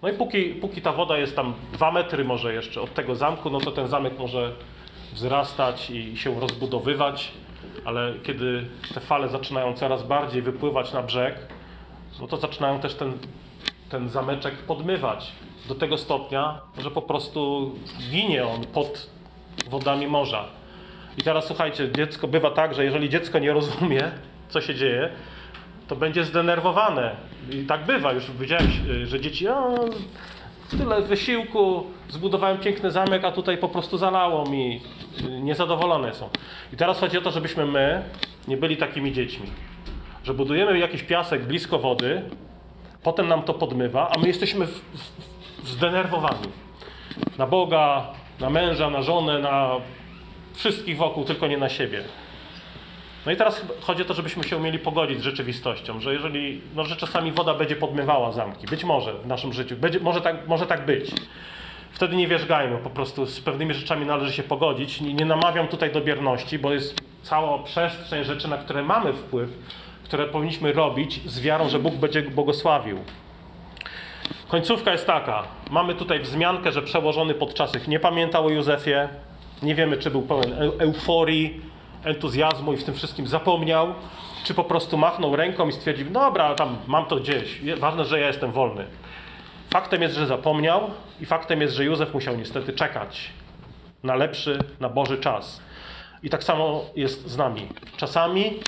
No 0.02 0.10
i 0.10 0.14
póki, 0.14 0.46
póki 0.46 0.82
ta 0.82 0.92
woda 0.92 1.18
jest 1.18 1.36
tam 1.36 1.54
dwa 1.74 1.92
metry 1.92 2.26
może 2.26 2.54
jeszcze 2.54 2.82
od 2.82 2.94
tego 2.94 3.16
zamku, 3.16 3.50
no 3.50 3.60
to 3.60 3.72
ten 3.72 3.88
zamek 3.88 4.20
może 4.20 4.52
wzrastać 5.14 5.90
i 5.90 6.18
się 6.18 6.40
rozbudowywać, 6.40 7.32
ale 7.86 8.14
kiedy 8.24 8.66
te 8.94 9.00
fale 9.00 9.30
zaczynają 9.30 9.74
coraz 9.74 10.04
bardziej 10.04 10.42
wypływać 10.42 10.94
na 10.94 11.04
brzeg, 11.04 11.36
no 12.20 12.28
to 12.28 12.38
zaczynają 12.38 12.80
też 12.80 12.96
ten, 12.96 13.14
ten 13.90 14.10
zameczek 14.10 14.56
podmywać 14.56 15.32
do 15.68 15.76
tego 15.76 15.98
stopnia, 15.98 16.62
że 16.78 16.92
po 16.92 17.02
prostu 17.02 17.72
ginie 18.12 18.48
on 18.48 18.66
pod 18.66 19.10
wodami 19.70 20.08
morza. 20.08 20.46
I 21.18 21.22
teraz 21.22 21.46
słuchajcie, 21.46 21.92
dziecko 21.92 22.28
bywa 22.28 22.52
tak, 22.52 22.74
że 22.74 22.86
jeżeli 22.86 23.10
dziecko 23.10 23.40
nie 23.40 23.54
rozumie, 23.54 24.12
co 24.50 24.62
się 24.62 24.76
dzieje, 24.76 25.10
to 25.88 25.96
będzie 25.96 26.24
zdenerwowane. 26.24 27.16
I 27.52 27.64
tak 27.64 27.86
bywa, 27.86 28.14
już 28.14 28.32
widziałem, 28.32 28.68
y, 28.90 29.08
że 29.08 29.20
dzieci, 29.20 29.48
o, 29.48 29.76
tyle 30.78 31.02
wysiłku, 31.02 31.86
zbudowałem 32.10 32.58
piękny 32.58 32.92
zamek, 32.92 33.24
a 33.26 33.32
tutaj 33.32 33.58
po 33.58 33.70
prostu 33.70 33.98
zalało 33.98 34.46
mi. 34.50 34.82
Y, 35.26 35.42
Niezadowolone 35.42 36.14
są. 36.14 36.30
I 36.74 36.78
teraz 36.78 37.00
chodzi 37.00 37.18
o 37.18 37.22
to, 37.22 37.32
żebyśmy 37.32 37.66
my 37.66 38.04
nie 38.48 38.58
byli 38.58 38.78
takimi 38.78 39.14
dziećmi. 39.14 39.48
Że 40.24 40.34
budujemy 40.34 40.80
jakiś 40.80 41.04
piasek 41.04 41.46
blisko 41.46 41.80
wody, 41.80 42.22
potem 43.04 43.28
nam 43.28 43.42
to 43.42 43.54
podmywa, 43.54 44.10
a 44.16 44.20
my 44.20 44.28
jesteśmy 44.28 44.68
w, 44.68 44.82
w, 45.64 45.70
zdenerwowani. 45.70 46.48
Na 47.38 47.48
Boga, 47.48 48.08
na 48.40 48.50
męża, 48.50 48.90
na 48.90 49.02
żonę, 49.02 49.40
na 49.40 49.72
wszystkich 50.56 50.98
wokół, 50.98 51.24
tylko 51.24 51.48
nie 51.48 51.58
na 51.58 51.70
siebie. 51.70 52.04
No 53.26 53.32
i 53.32 53.36
teraz 53.36 53.66
chodzi 53.82 54.02
o 54.02 54.06
to, 54.06 54.14
żebyśmy 54.14 54.44
się 54.44 54.58
umieli 54.58 54.80
pogodzić 54.80 55.20
z 55.20 55.24
rzeczywistością, 55.24 56.00
że 56.00 56.14
jeżeli, 56.14 56.62
no, 56.76 56.86
że 56.86 56.96
czasami 56.96 57.32
woda 57.32 57.54
będzie 57.54 57.76
podmywała 57.76 58.32
zamki, 58.32 58.68
być 58.68 58.84
może 58.84 59.14
w 59.14 59.28
naszym 59.28 59.54
życiu, 59.54 59.76
będzie, 59.76 60.00
może, 60.00 60.22
tak, 60.22 60.48
może 60.48 60.66
tak 60.68 60.86
być. 60.86 61.12
Wtedy 61.92 62.16
nie 62.16 62.28
wierzgajmy, 62.28 62.78
po 62.78 62.90
prostu 62.90 63.26
z 63.26 63.40
pewnymi 63.40 63.74
rzeczami 63.74 64.06
należy 64.06 64.34
się 64.34 64.44
pogodzić. 64.44 65.02
Nie, 65.02 65.14
nie 65.14 65.26
namawiam 65.26 65.68
tutaj 65.68 65.92
do 65.92 66.02
bierności, 66.02 66.60
bo 66.60 66.74
jest 66.74 67.02
cała 67.24 67.64
przestrzeń 67.64 68.24
rzeczy, 68.24 68.48
na 68.48 68.58
które 68.58 68.84
mamy 68.84 69.14
wpływ, 69.14 69.50
które 70.04 70.26
powinniśmy 70.26 70.74
robić 70.74 71.22
z 71.26 71.42
wiarą, 71.42 71.70
że 71.70 71.80
Bóg 71.80 71.96
będzie 71.96 72.22
błogosławił. 72.22 73.00
Końcówka 74.48 74.92
jest 74.92 75.08
taka. 75.08 75.44
Mamy 75.72 75.96
tutaj 75.96 76.20
wzmiankę, 76.20 76.72
że 76.72 76.82
przełożony 76.82 77.34
podczas 77.34 77.76
ich 77.76 77.88
nie 77.88 78.00
pamiętał 78.00 78.46
o 78.46 78.50
Józefie. 78.50 79.08
Nie 79.66 79.76
wiemy, 79.76 79.98
czy 79.98 80.12
był 80.12 80.22
pełen 80.22 80.54
eu- 80.54 80.80
euforii, 80.80 81.62
entuzjazmu 82.04 82.74
i 82.74 82.78
w 82.78 82.84
tym 82.84 82.94
wszystkim 82.96 83.28
zapomniał, 83.28 83.94
czy 84.44 84.54
po 84.54 84.64
prostu 84.64 84.98
machnął 84.98 85.36
ręką 85.36 85.68
i 85.68 85.72
stwierdził, 85.72 86.10
dobra, 86.10 86.56
tam 86.56 86.78
mam 86.88 87.06
to 87.06 87.16
gdzieś, 87.16 87.62
ważne, 87.78 88.06
że 88.06 88.20
ja 88.20 88.28
jestem 88.28 88.52
wolny. 88.52 88.86
Faktem 89.70 90.02
jest, 90.02 90.16
że 90.16 90.28
zapomniał 90.28 90.90
i 91.22 91.26
faktem 91.26 91.62
jest, 91.62 91.76
że 91.76 91.86
Józef 91.86 92.14
musiał 92.14 92.36
niestety 92.36 92.74
czekać 92.74 93.30
na 94.04 94.16
lepszy, 94.16 94.60
na 94.80 94.90
Boży 94.90 95.18
czas. 95.18 95.62
I 96.24 96.30
tak 96.30 96.44
samo 96.44 96.86
jest 96.96 97.28
z 97.28 97.38
nami. 97.38 97.68
Czasami 97.98 98.60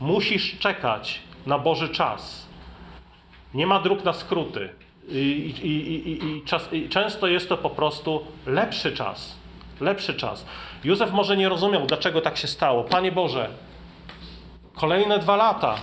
musisz 0.00 0.58
czekać 0.58 1.20
na 1.46 1.58
Boży 1.58 1.88
czas. 1.88 2.46
Nie 3.54 3.66
ma 3.66 3.80
dróg 3.80 4.04
na 4.04 4.12
skróty. 4.12 4.68
I, 5.08 5.18
i, 5.62 6.26
i, 6.26 6.42
czas, 6.44 6.72
I 6.72 6.88
często 6.88 7.26
jest 7.26 7.48
to 7.48 7.56
po 7.56 7.70
prostu 7.70 8.22
lepszy 8.46 8.92
czas. 8.92 9.41
Lepszy 9.80 10.14
czas. 10.14 10.46
Józef 10.84 11.12
może 11.12 11.36
nie 11.36 11.48
rozumiał, 11.48 11.86
dlaczego 11.86 12.20
tak 12.20 12.36
się 12.36 12.48
stało. 12.48 12.84
Panie 12.84 13.12
Boże, 13.12 13.48
kolejne 14.74 15.18
dwa 15.18 15.36
lata. 15.36 15.74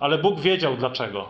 Ale 0.00 0.18
Bóg 0.18 0.40
wiedział 0.40 0.76
dlaczego. 0.76 1.28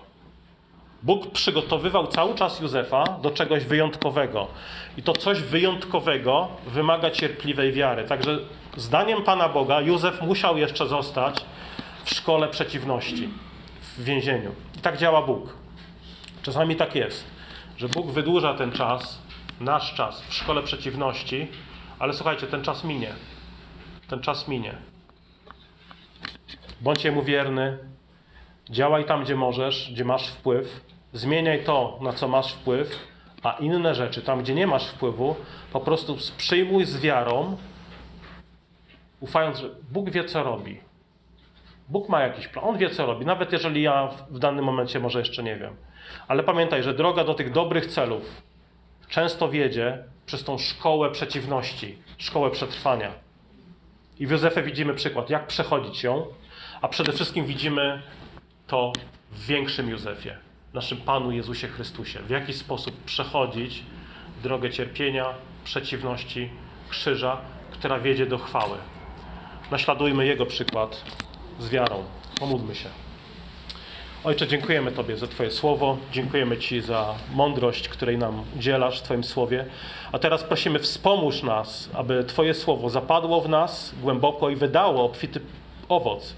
Bóg 1.03 1.31
przygotowywał 1.31 2.07
cały 2.07 2.35
czas 2.35 2.61
Józefa 2.61 3.05
do 3.23 3.31
czegoś 3.31 3.65
wyjątkowego. 3.65 4.49
I 4.97 5.03
to 5.03 5.13
coś 5.13 5.41
wyjątkowego 5.41 6.49
wymaga 6.67 7.11
cierpliwej 7.11 7.73
wiary. 7.73 8.05
Także 8.05 8.39
zdaniem 8.77 9.23
Pana 9.23 9.49
Boga 9.49 9.81
Józef 9.81 10.23
musiał 10.23 10.57
jeszcze 10.59 10.87
zostać 10.87 11.45
w 12.05 12.15
szkole 12.15 12.49
przeciwności, 12.49 13.29
w 13.99 14.05
więzieniu. 14.05 14.51
I 14.77 14.79
tak 14.79 14.99
działa 14.99 15.23
Bóg. 15.23 15.57
Czasami 16.43 16.77
tak 16.77 16.95
jest, 16.95 17.25
że 17.77 17.89
Bóg 17.89 18.11
wydłuża 18.11 18.55
ten 18.55 18.73
czas, 18.73 19.19
nasz 19.61 19.95
czas 19.95 20.23
w 20.23 20.35
szkole 20.35 20.63
przeciwności, 20.63 21.49
ale 21.99 22.13
słuchajcie, 22.13 22.47
ten 22.47 22.63
czas 22.63 22.85
minie. 22.85 23.13
Ten 24.09 24.21
czas 24.21 24.49
minie. 24.49 24.75
Bądź 26.81 27.05
Jemu 27.05 27.23
wierny, 27.23 27.79
działaj 28.71 29.05
tam, 29.05 29.25
gdzie 29.25 29.37
możesz, 29.37 29.93
gdzie 29.93 30.05
masz 30.05 30.29
wpływ, 30.29 30.81
zmieniaj 31.13 31.65
to, 31.65 31.99
na 32.03 32.13
co 32.13 32.29
masz 32.29 32.53
wpływ, 32.53 32.99
a 33.43 33.53
inne 33.53 33.95
rzeczy, 33.95 34.23
tam, 34.23 34.43
gdzie 34.43 34.55
nie 34.55 34.67
masz 34.67 34.87
wpływu, 34.87 35.37
po 35.73 35.81
prostu 35.81 36.17
przyjmuj 36.37 36.85
z 36.85 37.01
wiarą, 37.01 37.57
ufając, 39.21 39.59
że 39.59 39.71
Bóg 39.93 40.11
wie, 40.11 40.25
co 40.25 40.43
robi. 40.43 40.81
Bóg 41.89 42.09
ma 42.09 42.21
jakiś 42.21 42.49
plan, 42.49 42.65
On 42.65 42.79
wie, 42.79 42.91
co 42.91 43.07
robi, 43.07 43.27
nawet 43.27 43.53
jeżeli 43.53 43.83
ja 43.83 44.09
w 44.31 44.39
danym 44.39 44.65
momencie 44.65 45.01
może 45.01 45.19
jeszcze 45.19 45.43
nie 45.43 45.57
wiem. 45.57 45.77
Ale 46.29 46.43
pamiętaj, 46.43 46.83
że 46.83 46.95
droga 46.95 47.25
do 47.25 47.35
tych 47.35 47.53
dobrych 47.53 47.87
celów 47.87 48.43
często 49.09 49.49
wiedzie 49.49 49.99
przez 50.27 50.45
tą 50.45 50.59
szkołę 50.59 51.11
przeciwności, 51.11 51.99
szkołę 52.19 52.51
przetrwania. 52.51 53.13
I 54.19 54.27
w 54.27 54.31
Józefie 54.31 54.63
widzimy 54.63 54.95
przykład, 54.95 55.31
jak 55.31 55.47
przechodzić 55.47 56.03
ją, 56.03 56.27
a 56.83 56.89
przede 56.89 57.13
wszystkim 57.13 57.47
widzimy 57.47 58.03
to 58.67 58.93
w 59.31 59.47
większym 59.47 59.91
Józefie, 59.91 60.31
naszym 60.75 60.99
Panu 60.99 61.31
Jezusie 61.31 61.69
Chrystusie. 61.69 62.19
W 62.21 62.31
jaki 62.31 62.53
sposób 62.53 63.05
przechodzić 63.05 63.83
drogę 64.43 64.71
cierpienia, 64.71 65.35
przeciwności, 65.65 66.51
krzyża, 66.89 67.41
która 67.71 68.01
wiedzie 68.01 68.27
do 68.27 68.39
chwały. 68.39 68.79
Naśladujmy 69.71 70.27
Jego 70.27 70.47
przykład 70.47 71.05
z 71.59 71.69
wiarą. 71.69 72.05
Pomódlmy 72.41 72.75
się. 72.75 73.04
Ojcze, 74.25 74.47
dziękujemy 74.47 74.93
Tobie 74.93 75.17
za 75.17 75.27
Twoje 75.27 75.51
słowo, 75.51 75.97
dziękujemy 76.13 76.57
Ci 76.57 76.81
za 76.81 77.15
mądrość, 77.35 77.89
której 77.89 78.19
nam 78.19 78.43
udzielasz 78.57 79.01
w 79.01 79.03
Twoim 79.03 79.25
słowie. 79.25 79.65
A 80.13 80.19
teraz 80.19 80.45
prosimy, 80.45 80.79
wspomóż 80.79 81.43
nas, 81.43 81.91
aby 81.95 82.25
Twoje 82.25 82.55
słowo 82.55 82.91
zapadło 82.91 83.41
w 83.41 83.49
nas 83.49 83.95
głęboko 84.03 84.51
i 84.51 84.57
wydało 84.57 85.05
obfity 85.05 85.41
owoc. 85.89 86.37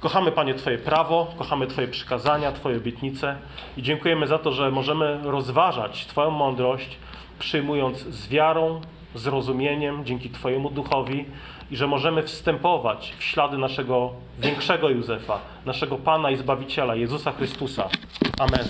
Kochamy, 0.00 0.32
Panie, 0.32 0.54
Twoje 0.54 0.78
prawo, 0.78 1.34
kochamy 1.38 1.66
Twoje 1.66 1.88
przykazania, 1.88 2.52
Twoje 2.52 2.76
obietnice 2.76 3.36
i 3.76 3.82
dziękujemy 3.82 4.26
za 4.26 4.38
to, 4.38 4.52
że 4.52 4.70
możemy 4.70 5.20
rozważać 5.22 6.06
Twoją 6.06 6.30
mądrość, 6.30 6.96
przyjmując 7.38 7.98
z 7.98 8.28
wiarą, 8.28 8.80
zrozumieniem, 9.14 10.04
dzięki 10.04 10.30
Twojemu 10.30 10.70
duchowi 10.70 11.24
i 11.70 11.76
że 11.76 11.86
możemy 11.86 12.22
wstępować 12.22 13.14
w 13.18 13.24
ślady 13.24 13.58
naszego 13.58 14.12
większego 14.38 14.90
Józefa, 14.90 15.38
naszego 15.66 15.96
Pana 15.96 16.30
i 16.30 16.36
Zbawiciela, 16.36 16.94
Jezusa 16.94 17.32
Chrystusa. 17.32 17.88
Amen. 18.38 18.68